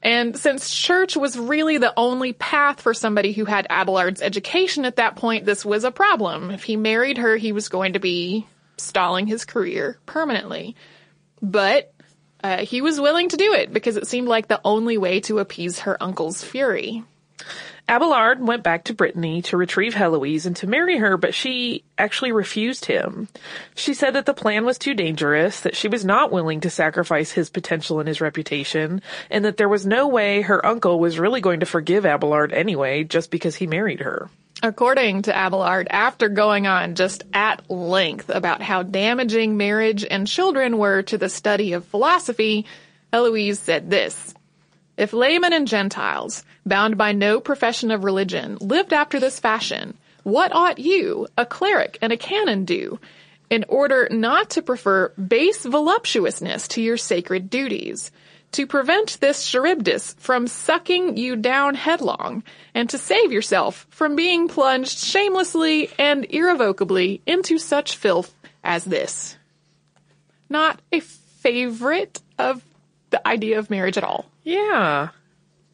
And 0.02 0.38
since 0.38 0.70
church 0.70 1.16
was 1.16 1.38
really 1.38 1.78
the 1.78 1.92
only 1.96 2.32
path 2.32 2.80
for 2.80 2.94
somebody 2.94 3.32
who 3.32 3.44
had 3.44 3.66
Abelard's 3.68 4.22
education 4.22 4.84
at 4.84 4.96
that 4.96 5.16
point, 5.16 5.44
this 5.44 5.64
was 5.64 5.84
a 5.84 5.90
problem. 5.90 6.50
If 6.50 6.62
he 6.62 6.76
married 6.76 7.18
her, 7.18 7.36
he 7.36 7.52
was 7.52 7.68
going 7.68 7.94
to 7.94 7.98
be 7.98 8.46
stalling 8.76 9.26
his 9.26 9.44
career 9.44 9.98
permanently. 10.06 10.76
But 11.42 11.92
uh, 12.42 12.58
he 12.58 12.80
was 12.80 13.00
willing 13.00 13.28
to 13.28 13.36
do 13.36 13.52
it 13.54 13.72
because 13.72 13.96
it 13.96 14.06
seemed 14.06 14.28
like 14.28 14.48
the 14.48 14.60
only 14.64 14.98
way 14.98 15.20
to 15.20 15.38
appease 15.38 15.80
her 15.80 16.00
uncle's 16.02 16.42
fury. 16.42 17.04
Abelard 17.88 18.46
went 18.46 18.62
back 18.62 18.84
to 18.84 18.94
Brittany 18.94 19.40
to 19.42 19.56
retrieve 19.56 19.94
Heloise 19.94 20.44
and 20.44 20.54
to 20.56 20.66
marry 20.66 20.98
her, 20.98 21.16
but 21.16 21.34
she 21.34 21.84
actually 21.96 22.32
refused 22.32 22.84
him. 22.84 23.28
She 23.74 23.94
said 23.94 24.14
that 24.14 24.26
the 24.26 24.34
plan 24.34 24.66
was 24.66 24.76
too 24.76 24.92
dangerous, 24.92 25.60
that 25.60 25.74
she 25.74 25.88
was 25.88 26.04
not 26.04 26.30
willing 26.30 26.60
to 26.60 26.70
sacrifice 26.70 27.32
his 27.32 27.48
potential 27.48 27.98
and 27.98 28.06
his 28.06 28.20
reputation, 28.20 29.00
and 29.30 29.44
that 29.46 29.56
there 29.56 29.70
was 29.70 29.86
no 29.86 30.06
way 30.06 30.42
her 30.42 30.64
uncle 30.64 31.00
was 31.00 31.18
really 31.18 31.40
going 31.40 31.60
to 31.60 31.66
forgive 31.66 32.04
Abelard 32.04 32.52
anyway 32.52 33.04
just 33.04 33.30
because 33.30 33.56
he 33.56 33.66
married 33.66 34.00
her. 34.00 34.28
According 34.62 35.22
to 35.22 35.32
Abelard, 35.32 35.86
after 35.88 36.28
going 36.28 36.66
on 36.66 36.94
just 36.96 37.22
at 37.32 37.70
length 37.70 38.28
about 38.28 38.60
how 38.60 38.82
damaging 38.82 39.56
marriage 39.56 40.04
and 40.04 40.26
children 40.26 40.78
were 40.78 41.02
to 41.02 41.16
the 41.16 41.28
study 41.28 41.72
of 41.72 41.84
philosophy, 41.86 42.66
Heloise 43.12 43.60
said 43.60 43.88
this. 43.88 44.34
If 44.98 45.12
laymen 45.12 45.52
and 45.52 45.68
Gentiles, 45.68 46.44
bound 46.66 46.98
by 46.98 47.12
no 47.12 47.38
profession 47.38 47.92
of 47.92 48.02
religion, 48.02 48.58
lived 48.60 48.92
after 48.92 49.20
this 49.20 49.38
fashion, 49.38 49.96
what 50.24 50.52
ought 50.52 50.80
you, 50.80 51.28
a 51.38 51.46
cleric 51.46 51.98
and 52.02 52.12
a 52.12 52.16
canon, 52.16 52.64
do, 52.64 52.98
in 53.48 53.64
order 53.68 54.08
not 54.10 54.50
to 54.50 54.62
prefer 54.62 55.10
base 55.10 55.64
voluptuousness 55.64 56.66
to 56.68 56.82
your 56.82 56.96
sacred 56.96 57.48
duties, 57.48 58.10
to 58.50 58.66
prevent 58.66 59.20
this 59.20 59.46
Charybdis 59.46 60.14
from 60.18 60.48
sucking 60.48 61.16
you 61.16 61.36
down 61.36 61.76
headlong, 61.76 62.42
and 62.74 62.90
to 62.90 62.98
save 62.98 63.30
yourself 63.30 63.86
from 63.90 64.16
being 64.16 64.48
plunged 64.48 64.98
shamelessly 64.98 65.90
and 65.96 66.26
irrevocably 66.28 67.22
into 67.24 67.56
such 67.56 67.96
filth 67.96 68.34
as 68.64 68.84
this? 68.84 69.36
Not 70.50 70.80
a 70.90 70.98
favorite 70.98 72.20
of 72.36 72.64
the 73.10 73.26
idea 73.26 73.60
of 73.60 73.70
marriage 73.70 73.96
at 73.96 74.02
all. 74.02 74.26
Yeah. 74.48 75.10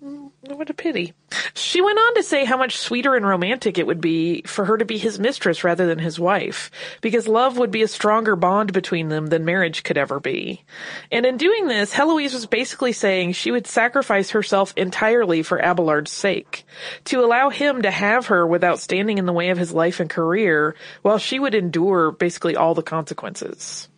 Mm, 0.03 0.33
What 0.49 0.69
a 0.69 0.75
pity. 0.75 1.15
She 1.55 1.81
went 1.81 1.97
on 1.97 2.15
to 2.17 2.25
say 2.25 2.45
how 2.45 2.57
much 2.57 2.77
sweeter 2.77 3.15
and 3.15 3.25
romantic 3.25 3.79
it 3.79 3.87
would 3.87 4.01
be 4.01 4.43
for 4.43 4.65
her 4.65 4.77
to 4.77 4.85
be 4.85 4.99
his 4.99 5.21
mistress 5.21 5.63
rather 5.63 5.87
than 5.87 6.01
his 6.01 6.19
wife, 6.19 6.73
because 7.01 7.29
love 7.29 7.57
would 7.57 7.71
be 7.71 7.83
a 7.83 7.89
stronger 7.89 8.35
bond 8.35 8.73
between 8.73 9.11
them 9.11 9.29
than 9.29 9.45
marriage 9.45 9.85
could 9.85 9.97
ever 9.97 10.19
be. 10.19 10.65
And 11.13 11.25
in 11.25 11.37
doing 11.37 11.69
this, 11.69 11.93
Heloise 11.93 12.35
was 12.35 12.47
basically 12.47 12.91
saying 12.93 13.33
she 13.33 13.53
would 13.53 13.69
sacrifice 13.69 14.31
herself 14.31 14.75
entirely 14.77 15.45
for 15.45 15.63
Abelard's 15.63 16.11
sake, 16.11 16.67
to 17.05 17.25
allow 17.25 17.51
him 17.51 17.83
to 17.83 17.93
have 17.93 18.27
her 18.27 18.45
without 18.45 18.81
standing 18.81 19.19
in 19.19 19.27
the 19.27 19.33
way 19.33 19.51
of 19.51 19.59
his 19.59 19.73
life 19.73 20.01
and 20.01 20.11
career, 20.11 20.75
while 21.03 21.19
she 21.19 21.39
would 21.39 21.55
endure 21.55 22.11
basically 22.11 22.57
all 22.57 22.75
the 22.75 22.83
consequences. 22.83 23.89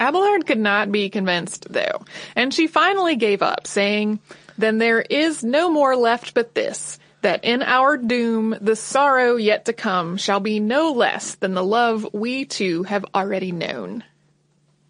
Abelard 0.00 0.46
could 0.46 0.58
not 0.58 0.92
be 0.92 1.10
convinced, 1.10 1.66
though, 1.70 2.04
and 2.36 2.52
she 2.54 2.66
finally 2.66 3.16
gave 3.16 3.42
up, 3.42 3.66
saying, 3.66 4.20
Then 4.56 4.78
there 4.78 5.00
is 5.00 5.42
no 5.42 5.70
more 5.70 5.96
left 5.96 6.34
but 6.34 6.54
this, 6.54 6.98
that 7.22 7.44
in 7.44 7.62
our 7.62 7.96
doom 7.96 8.56
the 8.60 8.76
sorrow 8.76 9.36
yet 9.36 9.64
to 9.64 9.72
come 9.72 10.16
shall 10.16 10.40
be 10.40 10.60
no 10.60 10.92
less 10.92 11.34
than 11.36 11.54
the 11.54 11.64
love 11.64 12.06
we 12.12 12.44
two 12.44 12.84
have 12.84 13.04
already 13.14 13.52
known. 13.52 14.04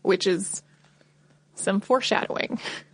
Which 0.03 0.27
is 0.27 0.63
some 1.55 1.81
foreshadowing. 1.81 2.61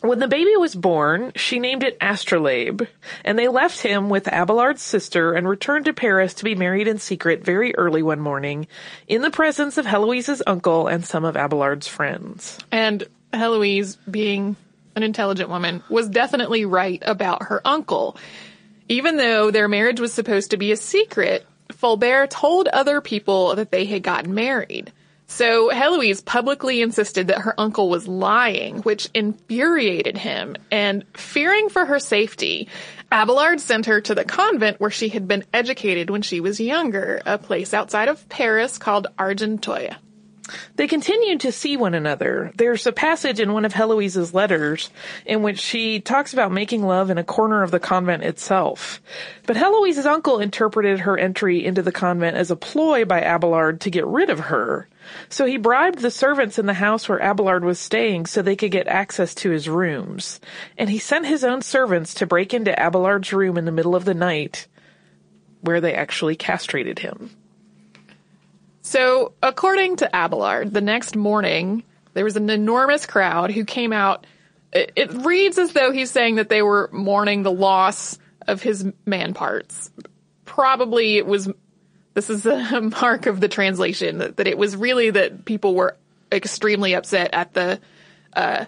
When 0.00 0.18
the 0.18 0.28
baby 0.28 0.56
was 0.56 0.74
born, 0.74 1.32
she 1.36 1.58
named 1.58 1.82
it 1.82 1.98
Astrolabe, 2.00 2.82
and 3.22 3.38
they 3.38 3.48
left 3.48 3.82
him 3.82 4.08
with 4.08 4.28
Abelard's 4.28 4.80
sister 4.80 5.34
and 5.34 5.46
returned 5.46 5.84
to 5.84 5.92
Paris 5.92 6.32
to 6.34 6.44
be 6.44 6.54
married 6.54 6.88
in 6.88 6.98
secret 6.98 7.44
very 7.44 7.74
early 7.76 8.02
one 8.02 8.20
morning, 8.20 8.66
in 9.08 9.20
the 9.20 9.30
presence 9.30 9.76
of 9.76 9.84
Heloise's 9.84 10.42
uncle 10.46 10.86
and 10.86 11.04
some 11.04 11.24
of 11.24 11.36
Abelard's 11.36 11.86
friends. 11.86 12.58
And 12.72 13.06
Heloise, 13.34 13.96
being 14.10 14.56
an 14.96 15.02
intelligent 15.02 15.50
woman, 15.50 15.82
was 15.90 16.08
definitely 16.08 16.64
right 16.64 17.02
about 17.04 17.44
her 17.44 17.60
uncle. 17.64 18.16
Even 18.88 19.18
though 19.18 19.50
their 19.50 19.68
marriage 19.68 20.00
was 20.00 20.14
supposed 20.14 20.50
to 20.52 20.56
be 20.56 20.72
a 20.72 20.76
secret, 20.76 21.46
Fulbert 21.72 22.30
told 22.30 22.68
other 22.68 23.02
people 23.02 23.54
that 23.56 23.70
they 23.70 23.84
had 23.84 24.02
gotten 24.02 24.34
married. 24.34 24.92
So 25.30 25.70
Heloise 25.70 26.20
publicly 26.20 26.82
insisted 26.82 27.28
that 27.28 27.42
her 27.42 27.54
uncle 27.56 27.88
was 27.88 28.08
lying, 28.08 28.78
which 28.78 29.08
infuriated 29.14 30.18
him, 30.18 30.56
and 30.72 31.04
fearing 31.14 31.68
for 31.68 31.86
her 31.86 32.00
safety, 32.00 32.68
Abelard 33.12 33.60
sent 33.60 33.86
her 33.86 34.00
to 34.00 34.14
the 34.16 34.24
convent 34.24 34.80
where 34.80 34.90
she 34.90 35.08
had 35.08 35.28
been 35.28 35.44
educated 35.54 36.10
when 36.10 36.22
she 36.22 36.40
was 36.40 36.58
younger, 36.58 37.22
a 37.24 37.38
place 37.38 37.72
outside 37.72 38.08
of 38.08 38.28
Paris 38.28 38.76
called 38.76 39.06
Argenteuil. 39.20 39.94
They 40.76 40.86
continued 40.86 41.40
to 41.40 41.52
see 41.52 41.76
one 41.76 41.94
another. 41.94 42.52
There's 42.56 42.86
a 42.86 42.92
passage 42.92 43.40
in 43.40 43.52
one 43.52 43.64
of 43.64 43.72
Heloise's 43.72 44.34
letters 44.34 44.90
in 45.26 45.42
which 45.42 45.58
she 45.58 46.00
talks 46.00 46.32
about 46.32 46.52
making 46.52 46.82
love 46.82 47.10
in 47.10 47.18
a 47.18 47.24
corner 47.24 47.62
of 47.62 47.70
the 47.70 47.80
convent 47.80 48.22
itself. 48.22 49.00
But 49.46 49.56
Heloise's 49.56 50.06
uncle 50.06 50.38
interpreted 50.38 51.00
her 51.00 51.18
entry 51.18 51.64
into 51.64 51.82
the 51.82 51.92
convent 51.92 52.36
as 52.36 52.50
a 52.50 52.56
ploy 52.56 53.04
by 53.04 53.20
Abelard 53.20 53.82
to 53.82 53.90
get 53.90 54.06
rid 54.06 54.30
of 54.30 54.40
her. 54.40 54.88
So 55.28 55.44
he 55.46 55.56
bribed 55.56 55.98
the 55.98 56.10
servants 56.10 56.58
in 56.58 56.66
the 56.66 56.74
house 56.74 57.08
where 57.08 57.22
Abelard 57.22 57.64
was 57.64 57.78
staying 57.78 58.26
so 58.26 58.42
they 58.42 58.56
could 58.56 58.70
get 58.70 58.86
access 58.86 59.34
to 59.36 59.50
his 59.50 59.68
rooms. 59.68 60.40
And 60.78 60.90
he 60.90 60.98
sent 60.98 61.26
his 61.26 61.44
own 61.44 61.62
servants 61.62 62.14
to 62.14 62.26
break 62.26 62.54
into 62.54 62.78
Abelard's 62.78 63.32
room 63.32 63.56
in 63.58 63.64
the 63.64 63.72
middle 63.72 63.96
of 63.96 64.04
the 64.04 64.14
night, 64.14 64.66
where 65.62 65.80
they 65.80 65.94
actually 65.94 66.36
castrated 66.36 66.98
him. 66.98 67.30
So, 68.82 69.34
according 69.42 69.96
to 69.96 70.10
Abelard, 70.16 70.72
the 70.72 70.80
next 70.80 71.16
morning, 71.16 71.84
there 72.14 72.24
was 72.24 72.36
an 72.36 72.50
enormous 72.50 73.06
crowd 73.06 73.50
who 73.50 73.64
came 73.64 73.92
out. 73.92 74.26
It, 74.72 74.92
it 74.96 75.12
reads 75.12 75.58
as 75.58 75.72
though 75.72 75.92
he's 75.92 76.10
saying 76.10 76.36
that 76.36 76.48
they 76.48 76.62
were 76.62 76.88
mourning 76.92 77.42
the 77.42 77.52
loss 77.52 78.18
of 78.46 78.62
his 78.62 78.86
man 79.06 79.34
parts. 79.34 79.90
Probably 80.44 81.18
it 81.18 81.26
was, 81.26 81.48
this 82.14 82.30
is 82.30 82.46
a 82.46 82.80
mark 83.00 83.26
of 83.26 83.40
the 83.40 83.48
translation, 83.48 84.18
that, 84.18 84.36
that 84.38 84.46
it 84.46 84.56
was 84.56 84.76
really 84.76 85.10
that 85.10 85.44
people 85.44 85.74
were 85.74 85.96
extremely 86.32 86.94
upset 86.94 87.34
at 87.34 87.52
the, 87.52 87.80
uh, 88.32 88.64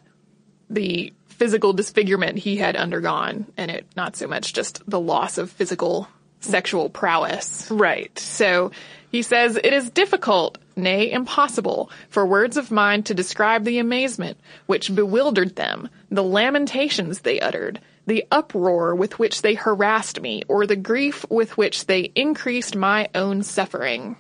the 0.68 1.12
physical 1.28 1.72
disfigurement 1.72 2.38
he 2.38 2.56
had 2.56 2.76
undergone, 2.76 3.46
and 3.56 3.70
it 3.70 3.86
not 3.96 4.14
so 4.14 4.28
much 4.28 4.52
just 4.52 4.88
the 4.88 5.00
loss 5.00 5.38
of 5.38 5.50
physical 5.50 6.06
sexual 6.44 6.88
prowess. 6.90 7.70
Right. 7.70 8.16
So 8.18 8.72
he 9.10 9.22
says, 9.22 9.56
It 9.56 9.72
is 9.72 9.90
difficult, 9.90 10.58
nay, 10.74 11.10
impossible, 11.10 11.90
for 12.08 12.26
words 12.26 12.56
of 12.56 12.70
mine 12.70 13.02
to 13.04 13.14
describe 13.14 13.64
the 13.64 13.78
amazement 13.78 14.38
which 14.66 14.94
bewildered 14.94 15.56
them, 15.56 15.88
the 16.10 16.24
lamentations 16.24 17.20
they 17.20 17.40
uttered, 17.40 17.80
the 18.06 18.24
uproar 18.30 18.94
with 18.94 19.18
which 19.18 19.42
they 19.42 19.54
harassed 19.54 20.20
me, 20.20 20.42
or 20.48 20.66
the 20.66 20.76
grief 20.76 21.24
with 21.30 21.56
which 21.56 21.86
they 21.86 22.10
increased 22.14 22.74
my 22.74 23.08
own 23.14 23.42
suffering. 23.42 24.16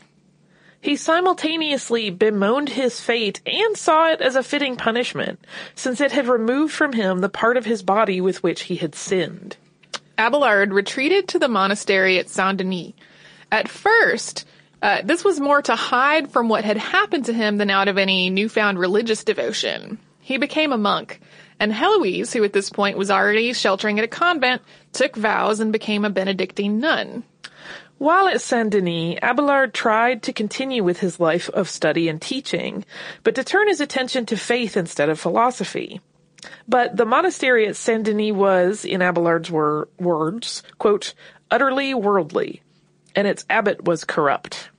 He 0.82 0.96
simultaneously 0.96 2.10
bemoaned 2.10 2.70
his 2.70 3.00
fate 3.00 3.40
and 3.46 3.76
saw 3.76 4.10
it 4.10 4.20
as 4.20 4.34
a 4.34 4.42
fitting 4.42 4.76
punishment, 4.76 5.38
since 5.76 6.00
it 6.00 6.10
had 6.10 6.26
removed 6.26 6.74
from 6.74 6.92
him 6.92 7.20
the 7.20 7.28
part 7.28 7.56
of 7.56 7.64
his 7.64 7.84
body 7.84 8.20
with 8.20 8.42
which 8.42 8.62
he 8.62 8.76
had 8.76 8.94
sinned. 8.96 9.56
Abelard 10.22 10.72
retreated 10.72 11.26
to 11.28 11.40
the 11.40 11.48
monastery 11.48 12.18
at 12.18 12.28
Saint 12.28 12.58
Denis. 12.58 12.92
At 13.50 13.68
first, 13.68 14.46
uh, 14.80 15.02
this 15.02 15.24
was 15.24 15.40
more 15.40 15.60
to 15.62 15.74
hide 15.74 16.30
from 16.30 16.48
what 16.48 16.64
had 16.64 16.76
happened 16.76 17.24
to 17.24 17.32
him 17.32 17.56
than 17.56 17.70
out 17.70 17.88
of 17.88 17.98
any 17.98 18.30
newfound 18.30 18.78
religious 18.78 19.24
devotion. 19.24 19.98
He 20.20 20.36
became 20.38 20.72
a 20.72 20.78
monk, 20.78 21.20
and 21.58 21.72
Heloise, 21.72 22.32
who 22.32 22.44
at 22.44 22.52
this 22.52 22.70
point 22.70 22.96
was 22.96 23.10
already 23.10 23.52
sheltering 23.52 23.98
at 23.98 24.04
a 24.04 24.08
convent, 24.08 24.62
took 24.92 25.16
vows 25.16 25.58
and 25.58 25.72
became 25.72 26.04
a 26.04 26.10
Benedictine 26.10 26.78
nun. 26.78 27.24
While 27.98 28.28
at 28.28 28.40
Saint 28.40 28.70
Denis, 28.70 29.18
Abelard 29.22 29.74
tried 29.74 30.22
to 30.22 30.32
continue 30.32 30.84
with 30.84 31.00
his 31.00 31.18
life 31.18 31.48
of 31.50 31.68
study 31.68 32.08
and 32.08 32.22
teaching, 32.22 32.84
but 33.24 33.34
to 33.34 33.42
turn 33.42 33.66
his 33.66 33.80
attention 33.80 34.26
to 34.26 34.36
faith 34.36 34.76
instead 34.76 35.08
of 35.08 35.18
philosophy. 35.18 36.00
But 36.68 36.96
the 36.96 37.04
monastery 37.04 37.66
at 37.66 37.76
Saint 37.76 38.04
Denis 38.04 38.32
was, 38.32 38.84
in 38.84 39.02
Abelard's 39.02 39.50
wor- 39.50 39.88
words, 39.98 40.62
quote, 40.78 41.14
utterly 41.50 41.94
worldly, 41.94 42.62
and 43.14 43.26
its 43.26 43.44
abbot 43.50 43.84
was 43.84 44.04
corrupt. 44.04 44.70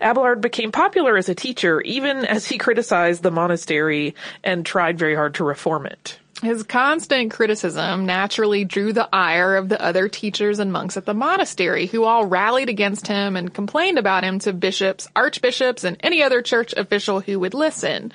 Abelard 0.00 0.40
became 0.40 0.72
popular 0.72 1.16
as 1.16 1.28
a 1.28 1.34
teacher, 1.34 1.80
even 1.80 2.24
as 2.24 2.46
he 2.46 2.58
criticized 2.58 3.22
the 3.22 3.30
monastery 3.30 4.14
and 4.44 4.64
tried 4.64 4.98
very 4.98 5.14
hard 5.14 5.34
to 5.34 5.44
reform 5.44 5.86
it. 5.86 6.18
His 6.42 6.62
constant 6.62 7.32
criticism 7.32 8.06
naturally 8.06 8.64
drew 8.64 8.92
the 8.92 9.08
ire 9.12 9.56
of 9.56 9.68
the 9.68 9.82
other 9.82 10.08
teachers 10.08 10.60
and 10.60 10.72
monks 10.72 10.96
at 10.96 11.04
the 11.04 11.14
monastery, 11.14 11.86
who 11.86 12.04
all 12.04 12.26
rallied 12.26 12.68
against 12.68 13.08
him 13.08 13.34
and 13.34 13.52
complained 13.52 13.98
about 13.98 14.22
him 14.22 14.38
to 14.40 14.52
bishops, 14.52 15.08
archbishops, 15.16 15.82
and 15.82 15.96
any 16.00 16.22
other 16.22 16.40
church 16.40 16.72
official 16.76 17.20
who 17.20 17.40
would 17.40 17.54
listen. 17.54 18.12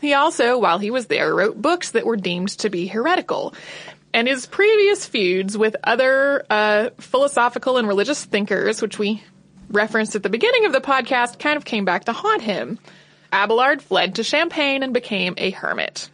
He 0.00 0.14
also, 0.14 0.58
while 0.58 0.78
he 0.78 0.90
was 0.90 1.06
there, 1.06 1.34
wrote 1.34 1.60
books 1.60 1.90
that 1.90 2.06
were 2.06 2.16
deemed 2.16 2.50
to 2.58 2.70
be 2.70 2.86
heretical. 2.86 3.54
And 4.14 4.26
his 4.28 4.46
previous 4.46 5.04
feuds 5.06 5.58
with 5.58 5.76
other 5.84 6.44
uh, 6.48 6.90
philosophical 6.98 7.76
and 7.76 7.86
religious 7.86 8.24
thinkers, 8.24 8.80
which 8.80 8.98
we 8.98 9.22
referenced 9.70 10.14
at 10.14 10.22
the 10.22 10.30
beginning 10.30 10.64
of 10.64 10.72
the 10.72 10.80
podcast, 10.80 11.38
kind 11.38 11.56
of 11.56 11.64
came 11.64 11.84
back 11.84 12.04
to 12.04 12.12
haunt 12.12 12.42
him. 12.42 12.78
Abelard 13.32 13.82
fled 13.82 14.14
to 14.14 14.24
Champagne 14.24 14.82
and 14.82 14.94
became 14.94 15.34
a 15.36 15.50
hermit. 15.50 16.08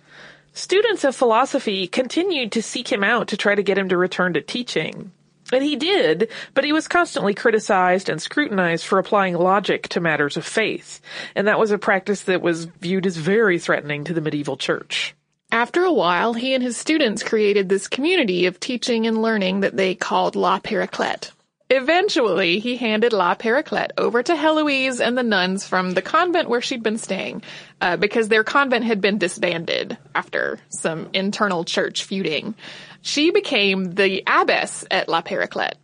Students 0.52 1.04
of 1.04 1.14
philosophy 1.14 1.86
continued 1.86 2.52
to 2.52 2.62
seek 2.62 2.90
him 2.90 3.04
out 3.04 3.28
to 3.28 3.36
try 3.36 3.54
to 3.54 3.62
get 3.62 3.78
him 3.78 3.88
to 3.90 3.96
return 3.96 4.34
to 4.34 4.40
teaching. 4.40 5.12
And 5.52 5.62
he 5.62 5.76
did, 5.76 6.30
but 6.54 6.64
he 6.64 6.72
was 6.72 6.88
constantly 6.88 7.34
criticized 7.34 8.08
and 8.08 8.20
scrutinized 8.20 8.84
for 8.84 8.98
applying 8.98 9.34
logic 9.34 9.88
to 9.90 10.00
matters 10.00 10.36
of 10.36 10.44
faith. 10.44 11.00
And 11.34 11.46
that 11.46 11.58
was 11.58 11.70
a 11.70 11.78
practice 11.78 12.22
that 12.22 12.42
was 12.42 12.64
viewed 12.64 13.06
as 13.06 13.16
very 13.16 13.58
threatening 13.58 14.04
to 14.04 14.14
the 14.14 14.20
medieval 14.20 14.56
church. 14.56 15.14
After 15.52 15.84
a 15.84 15.92
while, 15.92 16.32
he 16.32 16.54
and 16.54 16.62
his 16.62 16.76
students 16.76 17.22
created 17.22 17.68
this 17.68 17.86
community 17.86 18.46
of 18.46 18.58
teaching 18.58 19.06
and 19.06 19.22
learning 19.22 19.60
that 19.60 19.76
they 19.76 19.94
called 19.94 20.34
La 20.34 20.58
Paraclete. 20.58 21.30
Eventually, 21.70 22.58
he 22.58 22.76
handed 22.76 23.14
La 23.14 23.34
Paraclete 23.34 23.92
over 23.96 24.22
to 24.22 24.36
Heloise 24.36 25.00
and 25.00 25.16
the 25.16 25.22
nuns 25.22 25.66
from 25.66 25.92
the 25.92 26.02
convent 26.02 26.48
where 26.48 26.60
she'd 26.60 26.82
been 26.82 26.98
staying, 26.98 27.42
uh, 27.80 27.96
because 27.96 28.28
their 28.28 28.44
convent 28.44 28.84
had 28.84 29.00
been 29.00 29.18
disbanded 29.18 29.96
after 30.14 30.58
some 30.68 31.08
internal 31.14 31.64
church 31.64 32.04
feuding. 32.04 32.54
She 33.00 33.30
became 33.30 33.94
the 33.94 34.22
abbess 34.26 34.84
at 34.90 35.08
La 35.08 35.22
Paraclete. 35.22 35.76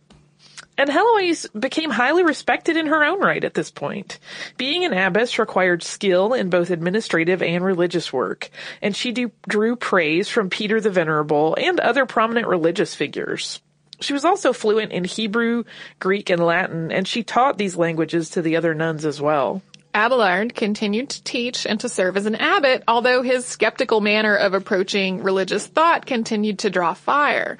And 0.77 0.89
Heloise 0.89 1.47
became 1.47 1.89
highly 1.89 2.23
respected 2.23 2.77
in 2.77 2.87
her 2.87 3.03
own 3.03 3.19
right 3.19 3.43
at 3.43 3.55
this 3.55 3.71
point. 3.71 4.19
Being 4.57 4.85
an 4.85 4.93
abbess 4.93 5.37
required 5.37 5.83
skill 5.83 6.33
in 6.33 6.49
both 6.49 6.69
administrative 6.69 7.43
and 7.43 7.63
religious 7.63 8.13
work, 8.13 8.49
and 8.81 8.95
she 8.95 9.11
do- 9.11 9.31
drew 9.47 9.75
praise 9.75 10.29
from 10.29 10.49
Peter 10.49 10.79
the 10.79 10.89
Venerable 10.89 11.55
and 11.59 11.79
other 11.79 12.05
prominent 12.05 12.47
religious 12.47 12.95
figures. 12.95 13.61
She 14.01 14.13
was 14.13 14.25
also 14.25 14.51
fluent 14.53 14.91
in 14.91 15.03
Hebrew, 15.03 15.63
Greek, 15.99 16.29
and 16.29 16.43
Latin, 16.43 16.91
and 16.91 17.07
she 17.07 17.23
taught 17.23 17.57
these 17.57 17.77
languages 17.77 18.31
to 18.31 18.41
the 18.41 18.55
other 18.57 18.73
nuns 18.73 19.05
as 19.05 19.21
well. 19.21 19.61
Abelard 19.93 20.55
continued 20.55 21.09
to 21.09 21.23
teach 21.23 21.65
and 21.65 21.79
to 21.81 21.89
serve 21.89 22.15
as 22.15 22.25
an 22.25 22.35
abbot, 22.35 22.83
although 22.87 23.21
his 23.21 23.45
skeptical 23.45 24.01
manner 24.01 24.35
of 24.35 24.53
approaching 24.53 25.21
religious 25.21 25.67
thought 25.67 26.05
continued 26.05 26.59
to 26.59 26.69
draw 26.69 26.93
fire. 26.93 27.57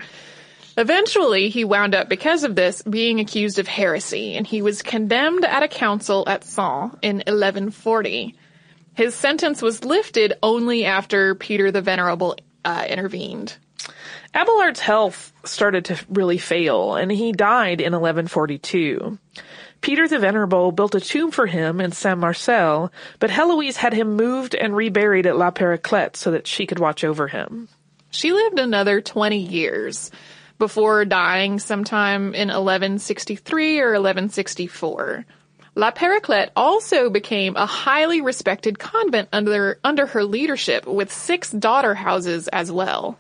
Eventually, 0.78 1.50
he 1.50 1.66
wound 1.66 1.94
up, 1.94 2.08
because 2.08 2.44
of 2.44 2.56
this, 2.56 2.82
being 2.84 3.20
accused 3.20 3.60
of 3.60 3.68
heresy, 3.68 4.36
and 4.36 4.48
he 4.48 4.62
was 4.62 4.82
condemned 4.82 5.44
at 5.44 5.64
a 5.64 5.68
council 5.68 6.24
at 6.28 6.46
Sens 6.46 6.96
in 7.02 7.18
1140. 7.18 8.36
His 8.94 9.14
sentence 9.14 9.62
was 9.62 9.84
lifted 9.84 10.34
only 10.42 10.86
after 10.86 11.36
Peter 11.36 11.72
the 11.72 11.82
Venerable 11.82 12.38
uh, 12.64 12.86
intervened. 12.88 13.58
Abelard's 14.34 14.80
health 14.80 15.34
started 15.44 15.86
to 15.86 16.00
really 16.10 16.38
fail, 16.38 16.96
and 16.96 17.12
he 17.12 17.32
died 17.32 17.82
in 17.82 17.94
1142. 17.94 19.18
Peter 19.82 20.08
the 20.08 20.20
Venerable 20.20 20.72
built 20.72 20.96
a 20.96 21.02
tomb 21.02 21.32
for 21.32 21.48
him 21.48 21.82
in 21.82 21.92
Saint 21.92 22.20
Marcel, 22.20 22.92
but 23.20 23.30
Heloise 23.30 23.78
had 23.78 23.94
him 23.94 24.16
moved 24.16 24.56
and 24.56 24.76
reburied 24.76 25.26
at 25.26 25.38
La 25.38 25.52
Paraclete 25.52 26.16
so 26.16 26.32
that 26.32 26.48
she 26.48 26.66
could 26.66 26.80
watch 26.80 27.04
over 27.04 27.28
him. 27.28 27.68
She 28.12 28.32
lived 28.32 28.60
another 28.60 29.02
20 29.02 29.38
years 29.38 30.12
before 30.60 31.04
dying 31.06 31.58
sometime 31.60 32.36
in 32.36 32.50
1163 32.50 33.80
or 33.80 33.94
1164. 33.94 35.26
La 35.74 35.90
Paraclete 35.90 36.50
also 36.54 37.10
became 37.10 37.56
a 37.56 37.66
highly 37.66 38.20
respected 38.20 38.78
convent 38.78 39.30
under 39.32 39.80
under 39.86 40.06
her 40.06 40.26
leadership 40.26 40.86
with 40.86 41.14
six 41.14 41.50
daughter 41.50 41.96
houses 41.96 42.50
as 42.50 42.70
well. 42.70 43.18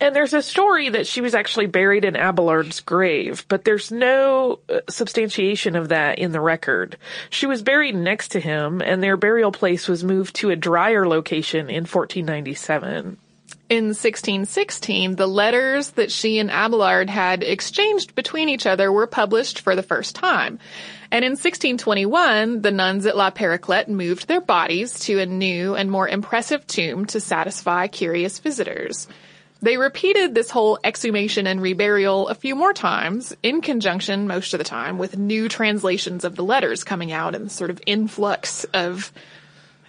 And 0.00 0.16
there's 0.16 0.32
a 0.32 0.40
story 0.40 0.88
that 0.88 1.06
she 1.06 1.20
was 1.20 1.34
actually 1.34 1.66
buried 1.66 2.06
in 2.06 2.16
Abelard's 2.16 2.80
grave, 2.80 3.44
but 3.48 3.64
there's 3.64 3.92
no 3.92 4.60
uh, 4.70 4.80
substantiation 4.88 5.76
of 5.76 5.90
that 5.90 6.18
in 6.18 6.32
the 6.32 6.40
record. 6.40 6.96
She 7.28 7.46
was 7.46 7.62
buried 7.62 7.94
next 7.94 8.28
to 8.32 8.40
him 8.40 8.80
and 8.80 9.02
their 9.02 9.18
burial 9.18 9.52
place 9.52 9.86
was 9.86 10.02
moved 10.02 10.36
to 10.36 10.48
a 10.48 10.56
drier 10.56 11.06
location 11.06 11.68
in 11.68 11.84
1497. 11.84 13.18
In 13.72 13.94
1616, 13.94 15.16
the 15.16 15.26
letters 15.26 15.92
that 15.92 16.12
she 16.12 16.38
and 16.38 16.50
Abelard 16.50 17.08
had 17.08 17.42
exchanged 17.42 18.14
between 18.14 18.50
each 18.50 18.66
other 18.66 18.92
were 18.92 19.06
published 19.06 19.60
for 19.60 19.74
the 19.74 19.82
first 19.82 20.14
time. 20.14 20.58
And 21.10 21.24
in 21.24 21.30
1621, 21.30 22.60
the 22.60 22.70
nuns 22.70 23.06
at 23.06 23.16
La 23.16 23.30
Paraclete 23.30 23.88
moved 23.88 24.28
their 24.28 24.42
bodies 24.42 25.00
to 25.06 25.20
a 25.20 25.24
new 25.24 25.74
and 25.74 25.90
more 25.90 26.06
impressive 26.06 26.66
tomb 26.66 27.06
to 27.06 27.18
satisfy 27.18 27.86
curious 27.86 28.40
visitors. 28.40 29.08
They 29.62 29.78
repeated 29.78 30.34
this 30.34 30.50
whole 30.50 30.78
exhumation 30.84 31.46
and 31.46 31.58
reburial 31.58 32.28
a 32.28 32.34
few 32.34 32.54
more 32.54 32.74
times, 32.74 33.34
in 33.42 33.62
conjunction 33.62 34.26
most 34.26 34.52
of 34.52 34.58
the 34.58 34.64
time 34.64 34.98
with 34.98 35.16
new 35.16 35.48
translations 35.48 36.26
of 36.26 36.36
the 36.36 36.44
letters 36.44 36.84
coming 36.84 37.10
out 37.10 37.34
and 37.34 37.50
sort 37.50 37.70
of 37.70 37.80
influx 37.86 38.64
of 38.74 39.10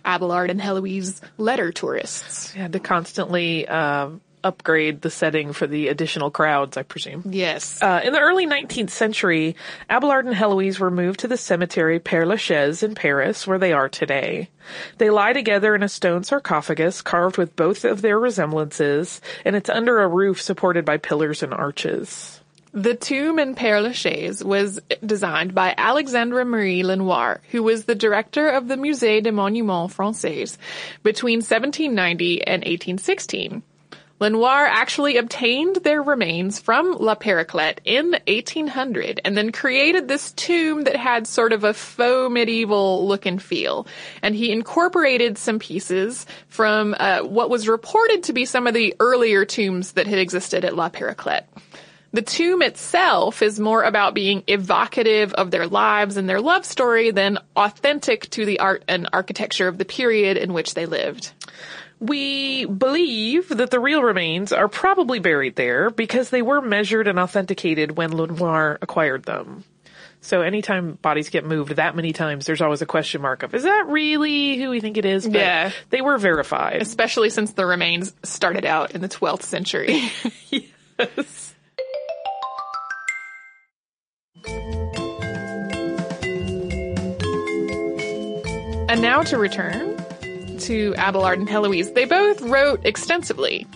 Abelard 0.05 0.49
and 0.49 0.61
Heloise 0.61 1.21
letter 1.37 1.71
tourists. 1.71 2.53
Had 2.53 2.73
to 2.73 2.79
constantly 2.79 3.67
um, 3.67 4.21
upgrade 4.43 5.01
the 5.01 5.09
setting 5.09 5.53
for 5.53 5.67
the 5.67 5.87
additional 5.87 6.29
crowds, 6.29 6.77
I 6.77 6.83
presume. 6.83 7.23
Yes. 7.29 7.81
Uh, 7.81 8.01
in 8.03 8.13
the 8.13 8.19
early 8.19 8.45
19th 8.45 8.89
century, 8.89 9.55
Abelard 9.89 10.25
and 10.25 10.35
Heloise 10.35 10.79
were 10.79 10.91
moved 10.91 11.21
to 11.21 11.27
the 11.27 11.37
cemetery 11.37 11.99
Père 11.99 12.27
Lachaise 12.27 12.83
in 12.83 12.95
Paris, 12.95 13.47
where 13.47 13.57
they 13.57 13.73
are 13.73 13.89
today. 13.89 14.49
They 14.97 15.09
lie 15.09 15.33
together 15.33 15.75
in 15.75 15.83
a 15.83 15.89
stone 15.89 16.23
sarcophagus 16.23 17.01
carved 17.01 17.37
with 17.37 17.55
both 17.55 17.85
of 17.85 18.01
their 18.01 18.19
resemblances, 18.19 19.21
and 19.45 19.55
it's 19.55 19.69
under 19.69 20.01
a 20.01 20.07
roof 20.07 20.41
supported 20.41 20.85
by 20.85 20.97
pillars 20.97 21.43
and 21.43 21.53
arches. 21.53 22.41
The 22.75 22.95
tomb 22.95 23.38
in 23.38 23.53
Père 23.53 23.83
Lachaise 23.83 24.43
was 24.43 24.79
designed 25.05 25.53
by 25.53 25.75
Alexandre 25.77 26.43
Marie 26.43 26.81
Lenoir, 26.81 27.39
who 27.51 27.62
was 27.62 27.86
the 27.86 27.93
director 27.93 28.49
of 28.49 28.67
the 28.67 28.77
Musée 28.77 29.21
des 29.21 29.29
Monuments 29.29 29.95
Français 29.95 30.57
between 31.03 31.38
1790 31.38 32.41
and 32.41 32.62
1816. 32.63 33.62
Lenoir 34.19 34.65
actually 34.65 35.17
obtained 35.17 35.75
their 35.83 36.01
remains 36.01 36.59
from 36.59 36.93
La 36.93 37.13
Paraclete 37.13 37.79
in 37.86 38.15
1800 38.25 39.21
and 39.23 39.38
then 39.38 39.51
created 39.51 40.07
this 40.07 40.31
tomb 40.31 40.86
that 40.86 40.95
had 40.95 41.27
sort 41.27 41.53
of 41.53 41.63
a 41.63 41.75
faux 41.75 42.31
medieval 42.31 43.07
look 43.07 43.27
and 43.27 43.39
feel. 43.39 43.86
And 44.23 44.33
he 44.33 44.51
incorporated 44.51 45.38
some 45.38 45.59
pieces 45.59 46.25
from 46.47 46.95
uh, 46.97 47.19
what 47.19 47.51
was 47.51 47.67
reported 47.67 48.23
to 48.23 48.33
be 48.33 48.45
some 48.45 48.65
of 48.65 48.73
the 48.73 48.95
earlier 48.99 49.45
tombs 49.45 49.91
that 49.91 50.07
had 50.07 50.17
existed 50.17 50.65
at 50.65 50.75
La 50.75 50.89
Paraclete. 50.89 51.43
The 52.13 52.21
tomb 52.21 52.62
itself 52.62 53.41
is 53.41 53.60
more 53.60 53.82
about 53.82 54.13
being 54.13 54.43
evocative 54.45 55.34
of 55.34 55.49
their 55.49 55.65
lives 55.65 56.15
and 56.15 56.30
their 56.30 56.39
love 56.41 56.63
story 56.63 57.10
than 57.10 57.39
authentic 57.56 58.30
to 58.32 58.45
the 58.45 58.60
art 58.60 58.84
and 58.88 59.10
architecture 59.12 59.67
of 59.67 59.80
the 59.80 59.86
period 59.86 60.38
in 60.38 60.54
which 60.54 60.76
they 60.76 60.86
lived. 60.86 61.32
We 61.99 62.65
believe 62.65 63.49
that 63.49 63.71
the 63.71 63.80
real 63.80 64.04
remains 64.04 64.54
are 64.54 64.67
probably 64.67 65.19
buried 65.19 65.56
there 65.56 65.89
because 65.89 66.30
they 66.30 66.43
were 66.43 66.62
measured 66.62 67.08
and 67.08 67.17
authenticated 67.17 67.97
when 67.97 68.15
Lenoir 68.15 68.78
acquired 68.82 69.23
them. 69.23 69.63
So 70.21 70.41
anytime 70.41 70.93
bodies 71.02 71.30
get 71.30 71.45
moved 71.45 71.78
that 71.78 71.95
many 71.95 72.13
times, 72.13 72.45
there's 72.45 72.62
always 72.62 72.82
a 72.82 72.86
question 72.86 73.21
mark 73.21 73.41
of, 73.43 73.56
is 73.56 73.63
that 73.63 73.88
really 73.88 74.58
who 74.58 74.69
we 74.69 74.80
think 74.80 74.97
it 74.97 75.06
is? 75.06 75.26
But 75.26 75.36
Yeah. 75.36 75.71
They 75.89 76.02
were 76.02 76.17
verified. 76.17 76.82
Especially 76.82 77.30
since 77.30 77.54
the 77.54 77.65
remains 77.65 78.13
started 78.23 78.65
out 78.65 78.91
in 78.91 79.02
the 79.02 79.10
12th 79.10 79.43
century. 79.43 80.12
yes. 80.99 81.52
Now 89.13 89.21
to 89.21 89.38
return 89.38 89.95
to 90.58 90.95
Abelard 90.97 91.38
and 91.38 91.47
Heloise. 91.47 91.91
They 91.91 92.06
both 92.06 92.41
wrote 92.41 92.84
extensively. 92.84 93.67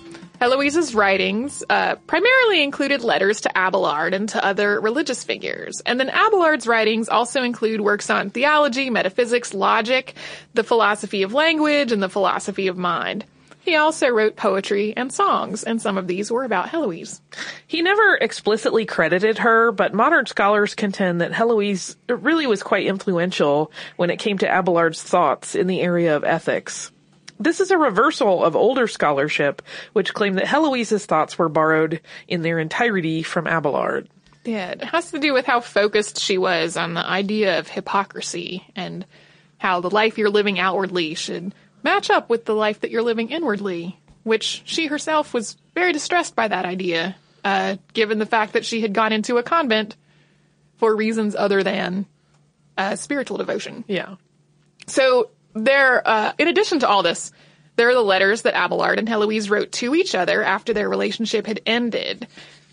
Heloise's 0.41 0.95
writings 0.95 1.63
uh, 1.69 1.93
primarily 2.07 2.63
included 2.63 3.03
letters 3.03 3.41
to 3.41 3.51
Abelard 3.55 4.15
and 4.15 4.27
to 4.29 4.43
other 4.43 4.81
religious 4.81 5.23
figures. 5.23 5.79
And 5.85 5.99
then 5.99 6.09
Abelard's 6.09 6.65
writings 6.65 7.07
also 7.07 7.43
include 7.43 7.81
works 7.81 8.09
on 8.09 8.31
theology, 8.31 8.89
metaphysics, 8.89 9.53
logic, 9.53 10.15
the 10.55 10.63
philosophy 10.63 11.21
of 11.21 11.35
language, 11.35 11.91
and 11.91 12.01
the 12.01 12.09
philosophy 12.09 12.67
of 12.67 12.75
mind. 12.75 13.23
He 13.67 13.75
also 13.75 14.07
wrote 14.07 14.37
poetry 14.37 14.93
and 14.95 15.11
songs, 15.11 15.65
and 15.65 15.81
some 15.81 15.97
of 15.97 16.07
these 16.07 16.31
were 16.31 16.45
about 16.45 16.69
Heloise. 16.69 17.19
He 17.67 17.81
never 17.81 18.15
explicitly 18.15 18.85
credited 18.85 19.39
her, 19.39 19.73
but 19.73 19.93
modern 19.93 20.25
scholars 20.25 20.73
contend 20.73 21.19
that 21.19 21.33
Heloise 21.33 21.97
really 22.07 22.47
was 22.47 22.63
quite 22.63 22.87
influential 22.87 23.69
when 23.97 24.09
it 24.09 24.19
came 24.19 24.37
to 24.37 24.47
Abelard's 24.47 25.03
thoughts 25.03 25.53
in 25.53 25.67
the 25.67 25.81
area 25.81 26.15
of 26.15 26.23
ethics. 26.23 26.93
This 27.41 27.59
is 27.59 27.69
a 27.69 27.77
reversal 27.77 28.41
of 28.41 28.55
older 28.55 28.87
scholarship, 28.87 29.61
which 29.91 30.13
claimed 30.13 30.37
that 30.37 30.47
Heloise's 30.47 31.05
thoughts 31.05 31.37
were 31.37 31.49
borrowed 31.49 31.99
in 32.25 32.43
their 32.43 32.59
entirety 32.59 33.21
from 33.21 33.47
Abelard. 33.47 34.07
Yeah, 34.45 34.69
it 34.69 34.83
has 34.85 35.11
to 35.11 35.19
do 35.19 35.33
with 35.33 35.45
how 35.45 35.59
focused 35.59 36.21
she 36.21 36.37
was 36.37 36.77
on 36.77 36.93
the 36.93 37.05
idea 37.05 37.59
of 37.59 37.67
hypocrisy 37.67 38.65
and 38.77 39.05
how 39.57 39.81
the 39.81 39.89
life 39.89 40.17
you're 40.17 40.29
living 40.29 40.57
outwardly 40.57 41.15
should 41.15 41.53
match 41.87 42.09
up 42.09 42.29
with 42.29 42.43
the 42.43 42.53
life 42.53 42.81
that 42.81 42.91
you're 42.91 43.01
living 43.01 43.29
inwardly, 43.29 43.97
which 44.23 44.61
she 44.65 44.87
herself 44.87 45.33
was 45.33 45.55
very 45.73 45.93
distressed 45.93 46.35
by 46.35 46.45
that 46.47 46.65
idea, 46.65 47.15
uh, 47.45 47.77
given 47.93 48.19
the 48.19 48.25
fact 48.25 48.53
that 48.53 48.65
she 48.65 48.81
had 48.81 48.91
gone 48.93 49.13
into 49.13 49.37
a 49.37 49.43
convent 49.43 49.95
for 50.75 50.93
reasons 50.93 51.33
other 51.33 51.63
than 51.63 52.05
uh, 52.77 52.97
spiritual 52.97 53.37
devotion. 53.37 53.85
Yeah. 53.87 54.15
So 54.87 55.29
there, 55.53 56.05
uh, 56.05 56.33
in 56.37 56.49
addition 56.49 56.79
to 56.79 56.89
all 56.89 57.03
this, 57.03 57.31
there 57.77 57.87
are 57.89 57.93
the 57.93 58.01
letters 58.01 58.41
that 58.41 58.53
Abelard 58.53 58.99
and 58.99 59.07
Heloise 59.07 59.49
wrote 59.49 59.71
to 59.73 59.95
each 59.95 60.13
other 60.13 60.43
after 60.43 60.73
their 60.73 60.89
relationship 60.89 61.47
had 61.47 61.61
ended. 61.65 62.27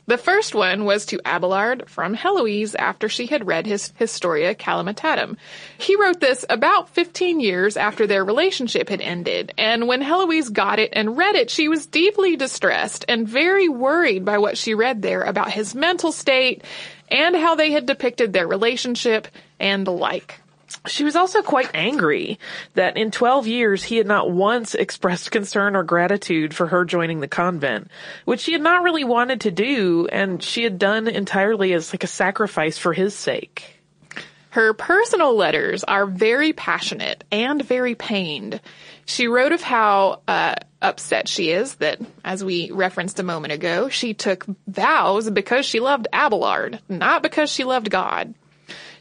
The 0.07 0.19
first 0.19 0.55
one 0.55 0.85
was 0.85 1.07
to 1.07 1.21
Abelard 1.25 1.89
from 1.89 2.13
Heloise 2.13 2.75
after 2.75 3.09
she 3.09 3.27
had 3.27 3.47
read 3.47 3.67
his 3.67 3.93
Historia 3.97 4.55
Calamitatum. 4.55 5.39
He 5.79 5.97
wrote 5.97 6.21
this 6.21 6.45
about 6.51 6.91
15 6.91 7.41
years 7.41 7.79
after 7.79 8.07
their 8.07 8.23
relationship 8.23 8.91
had 8.91 9.01
ended, 9.01 9.55
and 9.57 9.89
when 9.89 10.03
Heloise 10.03 10.51
got 10.51 10.79
it 10.79 10.91
and 10.93 11.17
read 11.17 11.37
it, 11.37 11.49
she 11.49 11.69
was 11.69 11.87
deeply 11.87 12.37
distressed 12.37 13.07
and 13.09 13.27
very 13.27 13.69
worried 13.69 14.27
by 14.27 14.37
what 14.37 14.59
she 14.59 14.75
read 14.75 15.01
there 15.01 15.23
about 15.23 15.51
his 15.51 15.75
mental 15.75 16.13
state 16.13 16.63
and 17.11 17.35
how 17.35 17.55
they 17.55 17.73
had 17.73 17.87
depicted 17.87 18.33
their 18.33 18.47
relationship 18.47 19.27
and 19.59 19.87
the 19.87 19.93
like. 19.93 20.41
She 20.87 21.05
was 21.05 21.17
also 21.17 21.43
quite 21.43 21.71
angry 21.73 22.39
that 22.75 22.97
in 22.97 23.11
12 23.11 23.47
years 23.47 23.85
he 23.85 23.97
had 23.97 24.07
not 24.07 24.31
once 24.31 24.75
expressed 24.75 25.31
concern 25.31 25.77
or 25.77 25.83
gratitude 25.83 26.55
for 26.55 26.67
her 26.67 26.85
joining 26.85 27.21
the 27.21 27.29
convent, 27.29 27.91
which 28.25 28.41
she 28.41 28.53
had 28.53 28.63
not 28.63 28.83
really 28.83 29.05
wanted 29.05 29.43
to 29.43 29.51
do 29.51 30.07
and 30.13 30.43
she 30.43 30.63
had 30.63 30.79
done 30.79 31.09
entirely 31.09 31.73
as 31.73 31.93
like 31.93 32.05
a 32.05 32.09
sacrifice 32.09 32.77
for 32.77 32.93
his 32.93 33.15
sake. 33.15 33.81
Her 34.51 34.73
personal 34.73 35.35
letters 35.35 35.83
are 35.83 36.07
very 36.07 36.53
passionate 36.53 37.25
and 37.33 37.65
very 37.65 37.97
pained. 37.97 38.61
She 39.05 39.27
wrote 39.27 39.51
of 39.51 39.63
how 39.63 40.21
uh, 40.29 40.55
upset 40.81 41.27
she 41.27 41.51
is 41.51 41.75
that, 41.77 42.01
as 42.25 42.45
we 42.45 42.71
referenced 42.71 43.19
a 43.19 43.25
moment 43.25 43.53
ago, 43.53 43.89
she 43.89 44.15
took 44.15 44.47
vows 44.69 45.29
because 45.29 45.67
she 45.67 45.81
loved 45.81 46.07
Abelard, 46.13 46.79
not 46.89 47.23
because 47.23 47.51
she 47.51 47.65
loved 47.65 47.91
God. 47.91 48.35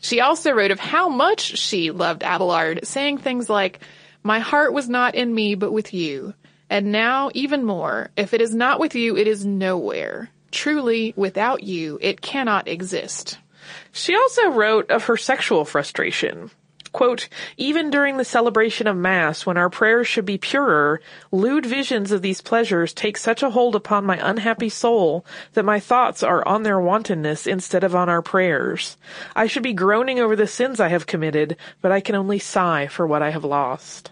She 0.03 0.19
also 0.19 0.51
wrote 0.51 0.71
of 0.71 0.81
how 0.81 1.07
much 1.07 1.57
she 1.57 1.89
loved 1.89 2.23
Abelard, 2.23 2.85
saying 2.85 3.19
things 3.19 3.49
like, 3.49 3.79
My 4.21 4.39
heart 4.39 4.73
was 4.73 4.89
not 4.89 5.15
in 5.15 5.33
me, 5.33 5.55
but 5.55 5.71
with 5.71 5.93
you. 5.93 6.33
And 6.69 6.91
now, 6.91 7.31
even 7.33 7.63
more, 7.63 8.11
if 8.17 8.33
it 8.33 8.41
is 8.41 8.53
not 8.53 8.81
with 8.81 8.95
you, 8.95 9.15
it 9.15 9.27
is 9.27 9.45
nowhere. 9.45 10.29
Truly, 10.51 11.13
without 11.15 11.63
you, 11.63 11.99
it 12.01 12.19
cannot 12.19 12.67
exist. 12.67 13.37
She 13.93 14.13
also 14.13 14.49
wrote 14.49 14.91
of 14.91 15.05
her 15.05 15.15
sexual 15.15 15.63
frustration. 15.63 16.51
Quote, 16.93 17.27
even 17.57 17.89
during 17.89 18.17
the 18.17 18.23
celebration 18.23 18.85
of 18.85 18.95
Mass, 18.95 19.45
when 19.47 19.57
our 19.57 19.69
prayers 19.69 20.07
should 20.07 20.25
be 20.25 20.37
purer, 20.37 21.01
lewd 21.31 21.65
visions 21.65 22.11
of 22.11 22.21
these 22.21 22.39
pleasures 22.39 22.93
take 22.93 23.17
such 23.17 23.41
a 23.41 23.49
hold 23.49 23.75
upon 23.75 24.05
my 24.05 24.19
unhappy 24.21 24.69
soul 24.69 25.25
that 25.53 25.65
my 25.65 25.79
thoughts 25.79 26.21
are 26.21 26.47
on 26.47 26.61
their 26.61 26.79
wantonness 26.79 27.47
instead 27.47 27.83
of 27.83 27.95
on 27.95 28.09
our 28.09 28.21
prayers. 28.21 28.95
I 29.35 29.47
should 29.47 29.63
be 29.63 29.73
groaning 29.73 30.19
over 30.19 30.35
the 30.35 30.45
sins 30.45 30.79
I 30.79 30.89
have 30.89 31.07
committed, 31.07 31.57
but 31.81 31.91
I 31.91 31.99
can 31.99 32.13
only 32.13 32.37
sigh 32.37 32.85
for 32.85 33.07
what 33.07 33.23
I 33.23 33.31
have 33.31 33.43
lost. 33.43 34.11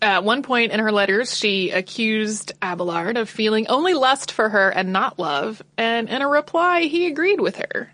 At 0.00 0.24
one 0.24 0.42
point 0.42 0.72
in 0.72 0.80
her 0.80 0.90
letters, 0.90 1.36
she 1.36 1.70
accused 1.70 2.52
Abelard 2.60 3.16
of 3.16 3.28
feeling 3.28 3.68
only 3.68 3.94
lust 3.94 4.32
for 4.32 4.48
her 4.48 4.70
and 4.70 4.92
not 4.92 5.18
love, 5.18 5.62
and 5.76 6.08
in 6.08 6.22
a 6.22 6.28
reply, 6.28 6.82
he 6.82 7.06
agreed 7.06 7.40
with 7.40 7.58
her. 7.58 7.92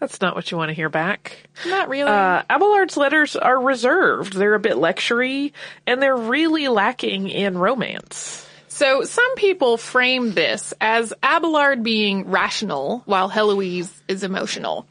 That's 0.00 0.20
not 0.22 0.34
what 0.34 0.50
you 0.50 0.56
want 0.56 0.70
to 0.70 0.74
hear 0.74 0.88
back. 0.88 1.36
Not 1.66 1.90
really. 1.90 2.10
Uh, 2.10 2.42
Abelard's 2.48 2.96
letters 2.96 3.36
are 3.36 3.60
reserved. 3.60 4.32
They're 4.32 4.54
a 4.54 4.60
bit 4.60 4.76
lectury, 4.76 5.52
and 5.86 6.02
they're 6.02 6.16
really 6.16 6.68
lacking 6.68 7.28
in 7.28 7.58
romance. 7.58 8.46
So 8.68 9.04
some 9.04 9.34
people 9.36 9.76
frame 9.76 10.32
this 10.32 10.72
as 10.80 11.12
Abelard 11.22 11.82
being 11.82 12.30
rational 12.30 13.02
while 13.04 13.28
Heloise 13.28 13.92
is 14.08 14.24
emotional. 14.24 14.86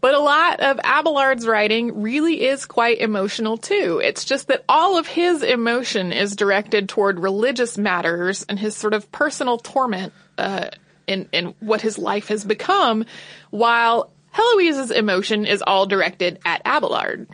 But 0.00 0.14
a 0.14 0.20
lot 0.20 0.60
of 0.60 0.78
Abelard's 0.84 1.46
writing 1.46 2.02
really 2.02 2.44
is 2.46 2.66
quite 2.66 2.98
emotional 2.98 3.56
too. 3.56 4.02
It's 4.04 4.26
just 4.26 4.48
that 4.48 4.62
all 4.68 4.98
of 4.98 5.06
his 5.08 5.42
emotion 5.42 6.12
is 6.12 6.36
directed 6.36 6.88
toward 6.88 7.18
religious 7.18 7.78
matters 7.78 8.44
and 8.48 8.58
his 8.58 8.76
sort 8.76 8.92
of 8.92 9.10
personal 9.10 9.56
torment 9.56 10.12
uh, 10.36 10.68
in, 11.06 11.28
in 11.32 11.54
what 11.60 11.80
his 11.80 11.98
life 11.98 12.28
has 12.28 12.44
become, 12.44 13.04
while 13.50 14.10
Heloise's 14.32 14.90
emotion 14.90 15.46
is 15.46 15.62
all 15.62 15.86
directed 15.86 16.38
at 16.44 16.62
Abelard. 16.64 17.28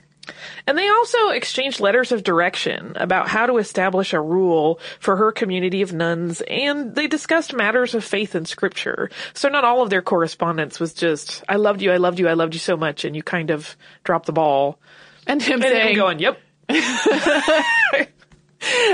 And 0.67 0.77
they 0.77 0.89
also 0.89 1.31
exchanged 1.31 1.81
letters 1.81 2.13
of 2.13 2.23
direction 2.23 2.93
about 2.97 3.29
how 3.29 3.47
to 3.47 3.57
establish 3.57 4.13
a 4.13 4.21
rule 4.21 4.79
for 4.99 5.17
her 5.17 5.33
community 5.33 5.83
of 5.83 5.93
nuns, 5.93 6.41
and 6.43 6.95
they 6.95 7.07
discussed 7.07 7.53
matters 7.55 7.95
of 7.95 8.05
faith 8.05 8.35
and 8.35 8.47
scripture. 8.47 9.11
So 9.35 9.49
not 9.49 9.65
all 9.65 9.83
of 9.83 9.91
their 9.91 10.03
correspondence 10.03 10.79
was 10.79 10.95
just, 10.95 11.43
I 11.49 11.57
loved 11.57 11.83
you, 11.83 11.91
I 11.91 11.97
loved 11.97 12.19
you, 12.19 12.29
I 12.29 12.35
loved 12.35 12.55
you 12.55 12.61
so 12.61 12.77
much, 12.77 13.05
and 13.05 13.17
you 13.17 13.23
kind 13.23 13.51
of 13.51 13.77
dropped 14.05 14.27
the 14.27 14.33
ball. 14.33 14.79
And 15.27 15.43
him 15.43 15.55
And 15.55 15.65
him 15.65 15.71
saying, 15.71 15.97
going, 15.97 16.19
yep. 16.19 16.39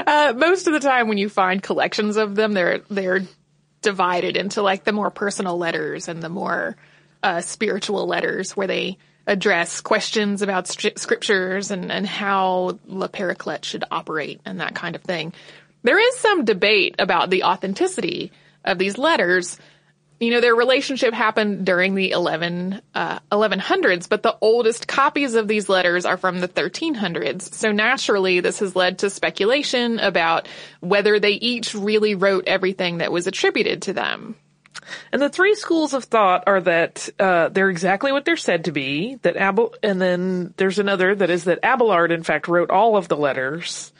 uh, 0.06 0.32
most 0.36 0.66
of 0.66 0.72
the 0.72 0.80
time 0.80 1.08
when 1.08 1.18
you 1.18 1.28
find 1.28 1.62
collections 1.62 2.16
of 2.16 2.34
them, 2.34 2.54
they're, 2.54 2.80
they're 2.88 3.22
divided 3.86 4.36
into 4.36 4.62
like 4.62 4.82
the 4.82 4.90
more 4.90 5.12
personal 5.12 5.56
letters 5.56 6.08
and 6.08 6.20
the 6.20 6.28
more, 6.28 6.76
uh, 7.22 7.40
spiritual 7.40 8.04
letters 8.04 8.56
where 8.56 8.66
they 8.66 8.98
address 9.28 9.80
questions 9.80 10.42
about 10.42 10.64
stri- 10.64 10.98
scriptures 10.98 11.70
and, 11.70 11.92
and 11.92 12.04
how 12.04 12.80
La 12.88 13.06
Paraclete 13.06 13.64
should 13.64 13.84
operate 13.88 14.40
and 14.44 14.60
that 14.60 14.74
kind 14.74 14.96
of 14.96 15.02
thing. 15.02 15.32
There 15.84 16.00
is 16.00 16.16
some 16.16 16.44
debate 16.44 16.96
about 16.98 17.30
the 17.30 17.44
authenticity 17.44 18.32
of 18.64 18.76
these 18.76 18.98
letters. 18.98 19.56
You 20.18 20.30
know, 20.30 20.40
their 20.40 20.54
relationship 20.54 21.12
happened 21.12 21.66
during 21.66 21.94
the 21.94 22.12
11, 22.12 22.80
uh, 22.94 23.18
1100s, 23.30 24.08
but 24.08 24.22
the 24.22 24.36
oldest 24.40 24.88
copies 24.88 25.34
of 25.34 25.46
these 25.46 25.68
letters 25.68 26.06
are 26.06 26.16
from 26.16 26.40
the 26.40 26.48
1300s. 26.48 27.52
So 27.52 27.70
naturally, 27.70 28.40
this 28.40 28.60
has 28.60 28.74
led 28.74 29.00
to 29.00 29.10
speculation 29.10 29.98
about 29.98 30.48
whether 30.80 31.20
they 31.20 31.32
each 31.32 31.74
really 31.74 32.14
wrote 32.14 32.44
everything 32.46 32.98
that 32.98 33.12
was 33.12 33.26
attributed 33.26 33.82
to 33.82 33.92
them. 33.92 34.36
And 35.12 35.20
the 35.20 35.28
three 35.28 35.54
schools 35.54 35.92
of 35.92 36.04
thought 36.04 36.44
are 36.46 36.60
that 36.62 37.08
uh, 37.18 37.48
they're 37.48 37.70
exactly 37.70 38.12
what 38.12 38.24
they're 38.24 38.36
said 38.36 38.64
to 38.64 38.72
be. 38.72 39.16
That 39.22 39.36
Abel, 39.36 39.74
and 39.82 40.00
then 40.00 40.54
there's 40.56 40.78
another 40.78 41.14
that 41.14 41.30
is 41.30 41.44
that 41.44 41.60
Abelard, 41.62 42.12
in 42.12 42.22
fact, 42.22 42.48
wrote 42.48 42.70
all 42.70 42.96
of 42.96 43.08
the 43.08 43.16
letters. 43.16 43.92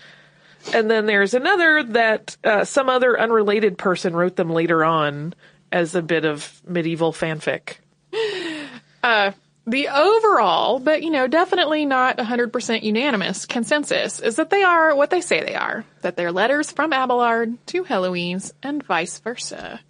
And 0.72 0.90
then 0.90 1.07
there's 1.07 1.35
another 1.35 1.83
that 1.85 2.37
uh, 2.42 2.64
some 2.64 2.88
other 2.88 3.18
unrelated 3.18 3.79
person 3.79 4.16
wrote 4.16 4.37
them 4.37 4.50
later 4.50 4.85
on 4.85 5.35
as 5.72 5.94
a 5.94 6.02
bit 6.02 6.24
of 6.24 6.62
medieval 6.66 7.12
fanfic. 7.12 7.76
The 9.68 9.88
overall, 9.88 10.79
but 10.79 11.02
you 11.02 11.11
know, 11.11 11.26
definitely 11.26 11.87
not 11.87 12.18
100% 12.18 12.83
unanimous 12.85 13.46
consensus 13.46 14.20
is 14.20 14.37
that 14.37 14.48
they 14.48 14.62
are 14.62 14.94
what 14.94 15.11
they 15.11 15.20
say 15.20 15.40
they 15.40 15.57
are. 15.57 15.85
That 16.02 16.16
they're 16.16 16.31
letters 16.31 16.70
from 16.70 16.92
Abelard 16.92 17.59
to 17.66 17.83
Heloise 17.83 18.52
and 18.62 18.85
vice 18.85 19.18
versa. 19.18 19.81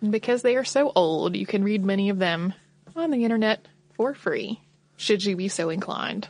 And 0.00 0.12
because 0.12 0.42
they 0.42 0.54
are 0.54 0.64
so 0.64 0.92
old, 0.94 1.34
you 1.34 1.46
can 1.46 1.64
read 1.64 1.84
many 1.84 2.10
of 2.10 2.20
them 2.20 2.54
on 2.94 3.10
the 3.10 3.24
internet 3.24 3.66
for 3.94 4.14
free, 4.14 4.60
should 4.96 5.24
you 5.24 5.34
be 5.36 5.48
so 5.48 5.68
inclined. 5.68 6.28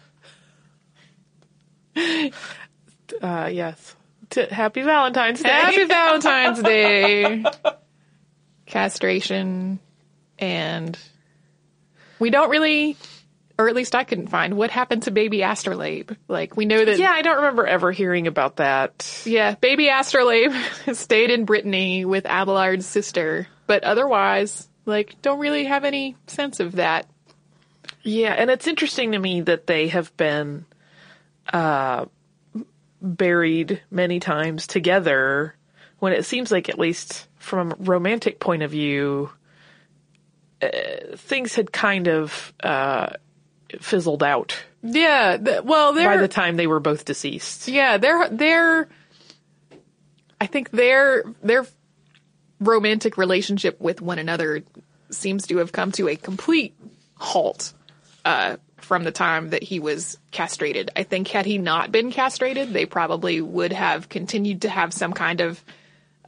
Uh, 3.21 3.51
yes. 3.53 3.95
T- 4.31 4.47
Happy 4.47 4.81
Valentine's 4.81 5.43
Day. 5.43 5.51
Happy 5.51 5.85
Valentine's 5.85 6.63
Day! 6.63 7.45
Castration 8.67 9.81
and 10.39 10.99
we 12.19 12.31
don't 12.31 12.51
really, 12.51 12.97
or 13.59 13.69
at 13.69 13.75
least 13.75 13.95
I 13.95 14.05
couldn't 14.05 14.29
find 14.29 14.57
what 14.57 14.71
happened 14.71 15.05
to 15.05 15.11
baby 15.11 15.43
Astrolabe. 15.43 16.13
Like 16.29 16.57
we 16.57 16.65
know 16.65 16.85
that 16.85 16.99
yeah, 16.99 17.13
I 17.13 17.23
don't 17.23 17.37
remember 17.37 17.67
ever 17.67 17.93
hearing 17.93 18.27
about 18.27 18.57
that. 18.57 19.23
Yeah, 19.25 19.55
baby 19.55 19.89
Astrolabe 19.89 20.53
stayed 20.93 21.31
in 21.31 21.45
Brittany 21.45 22.05
with 22.05 22.25
Abelard's 22.25 22.87
sister, 22.87 23.49
but 23.67 23.85
otherwise, 23.85 24.69
like, 24.85 25.21
don't 25.23 25.39
really 25.39 25.65
have 25.65 25.85
any 25.85 26.17
sense 26.27 26.61
of 26.61 26.73
that. 26.73 27.07
Yeah, 28.03 28.33
and 28.33 28.51
it's 28.51 28.67
interesting 28.67 29.13
to 29.13 29.19
me 29.19 29.43
that 29.43 29.67
they 29.67 29.89
have 29.89 30.17
been 30.17 30.65
uh, 31.53 32.07
buried 33.01 33.83
many 33.91 34.19
times 34.19 34.67
together 34.67 35.55
when 35.99 36.13
it 36.13 36.25
seems 36.25 36.51
like, 36.51 36.69
at 36.69 36.79
least 36.79 37.29
from 37.43 37.73
a 37.73 37.77
romantic 37.79 38.39
point 38.41 38.63
of 38.63 38.71
view, 38.71 39.31
uh, 40.63 40.69
things 41.17 41.55
had 41.55 41.73
kind 41.73 42.09
of 42.09 42.53
uh, 42.63 43.15
fizzled 43.81 44.23
out 44.23 44.57
Yeah, 44.83 45.37
th- 45.37 45.63
well, 45.65 45.93
by 45.93 45.99
they're 46.01 46.21
the 46.21 46.29
time 46.29 46.57
they 46.57 46.67
were 46.69 46.81
both 46.81 47.05
deceased. 47.05 47.69
yeah, 47.69 47.99
their 47.99 48.29
their 48.29 48.89
I 50.41 50.47
think 50.47 50.71
their 50.71 51.25
their 51.43 51.67
romantic 52.61 53.17
relationship 53.19 53.81
with 53.81 54.01
one 54.01 54.19
another 54.19 54.63
seems 55.11 55.47
to 55.49 55.59
have 55.59 55.73
come 55.73 55.93
to 55.93 56.09
a 56.09 56.17
complete 56.17 56.75
halt 57.17 57.73
uh, 58.25 58.57
from 58.77 59.05
the 59.05 59.13
time 59.13 59.51
that 59.51 59.63
he 59.63 59.79
was 59.81 60.19
castrated. 60.31 60.91
I 60.97 61.03
think 61.03 61.29
had 61.29 61.45
he 61.47 61.59
not 61.59 61.91
been 61.93 62.11
castrated, 62.13 62.73
they 62.73 62.87
probably 62.87 63.41
would 63.41 63.73
have 63.73 64.09
continued 64.09 64.63
to 64.63 64.69
have 64.69 64.93
some 64.93 65.13
kind 65.13 65.41
of 65.41 65.63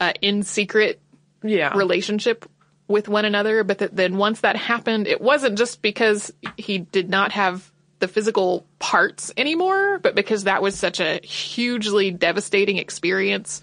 uh, 0.01 0.13
in 0.21 0.43
secret 0.43 1.01
Yeah. 1.45 1.77
relationship 1.77 2.45
with 2.89 3.09
one 3.09 3.25
another. 3.25 3.63
But 3.63 3.79
that 3.79 3.95
then 3.95 4.17
once 4.17 4.41
that 4.41 4.57
happened, 4.57 5.07
it 5.07 5.21
wasn't 5.21 5.57
just 5.59 5.83
because 5.83 6.33
he 6.57 6.79
did 6.79 7.09
not 7.09 7.33
have 7.33 7.71
the 8.01 8.09
physical 8.09 8.67
parts 8.79 9.33
anymore, 9.37 9.99
but 9.99 10.15
because 10.15 10.45
that 10.45 10.63
was 10.63 10.77
such 10.77 11.01
a 11.01 11.21
hugely 11.25 12.11
devastating 12.11 12.79
experience 12.79 13.63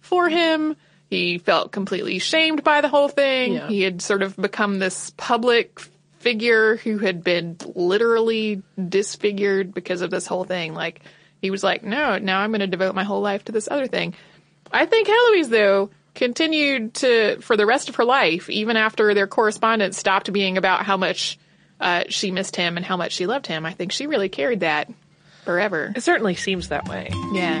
for 0.00 0.28
him. 0.28 0.76
He 1.08 1.38
felt 1.38 1.72
completely 1.72 2.18
shamed 2.18 2.64
by 2.64 2.80
the 2.80 2.88
whole 2.88 3.08
thing. 3.08 3.54
Yeah. 3.54 3.68
He 3.68 3.82
had 3.82 4.02
sort 4.02 4.22
of 4.22 4.36
become 4.36 4.78
this 4.78 5.10
public 5.16 5.80
figure 6.18 6.76
who 6.76 6.98
had 6.98 7.24
been 7.24 7.56
literally 7.74 8.62
disfigured 8.88 9.74
because 9.74 10.00
of 10.02 10.10
this 10.10 10.26
whole 10.26 10.44
thing. 10.44 10.74
Like, 10.74 11.00
he 11.40 11.50
was 11.50 11.64
like, 11.64 11.82
no, 11.82 12.18
now 12.18 12.40
I'm 12.40 12.50
going 12.50 12.60
to 12.60 12.66
devote 12.66 12.94
my 12.94 13.04
whole 13.04 13.20
life 13.20 13.44
to 13.46 13.52
this 13.52 13.68
other 13.70 13.88
thing. 13.88 14.14
I 14.70 14.86
think 14.86 15.08
Heloise, 15.08 15.50
though, 15.50 15.90
continued 16.14 16.94
to, 16.94 17.40
for 17.40 17.56
the 17.56 17.66
rest 17.66 17.88
of 17.88 17.96
her 17.96 18.04
life, 18.04 18.50
even 18.50 18.76
after 18.76 19.14
their 19.14 19.26
correspondence 19.26 19.98
stopped 19.98 20.32
being 20.32 20.58
about 20.58 20.84
how 20.84 20.96
much 20.96 21.38
uh, 21.80 22.04
she 22.08 22.30
missed 22.30 22.56
him 22.56 22.76
and 22.76 22.86
how 22.86 22.96
much 22.96 23.12
she 23.12 23.26
loved 23.26 23.46
him. 23.46 23.66
I 23.66 23.72
think 23.72 23.92
she 23.92 24.06
really 24.06 24.28
carried 24.28 24.60
that 24.60 24.90
forever. 25.44 25.92
It 25.96 26.02
certainly 26.02 26.34
seems 26.34 26.68
that 26.68 26.88
way. 26.88 27.10
Yeah. 27.32 27.60